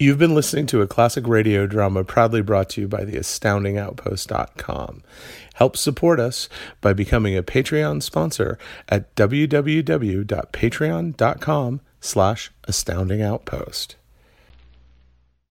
You've 0.06 0.20
been 0.20 0.36
listening 0.36 0.68
to 0.68 0.84
a 0.84 0.88
classic 0.88 1.28
radio 1.28 1.66
drama 1.66 2.04
proudly 2.04 2.44
brought 2.44 2.70
to 2.70 2.82
you 2.82 2.88
by 2.88 3.06
the 3.06 3.18
astoundingoutpost.com. 3.18 5.02
Help 5.56 5.76
support 5.76 6.20
us 6.20 6.48
by 6.80 6.94
becoming 6.94 7.36
a 7.36 7.42
Patreon 7.42 8.04
sponsor 8.04 8.60
at 8.88 9.16
www.patreon.com 9.16 11.82
slash 12.00 12.52
astoundingoutpost. 12.68 13.96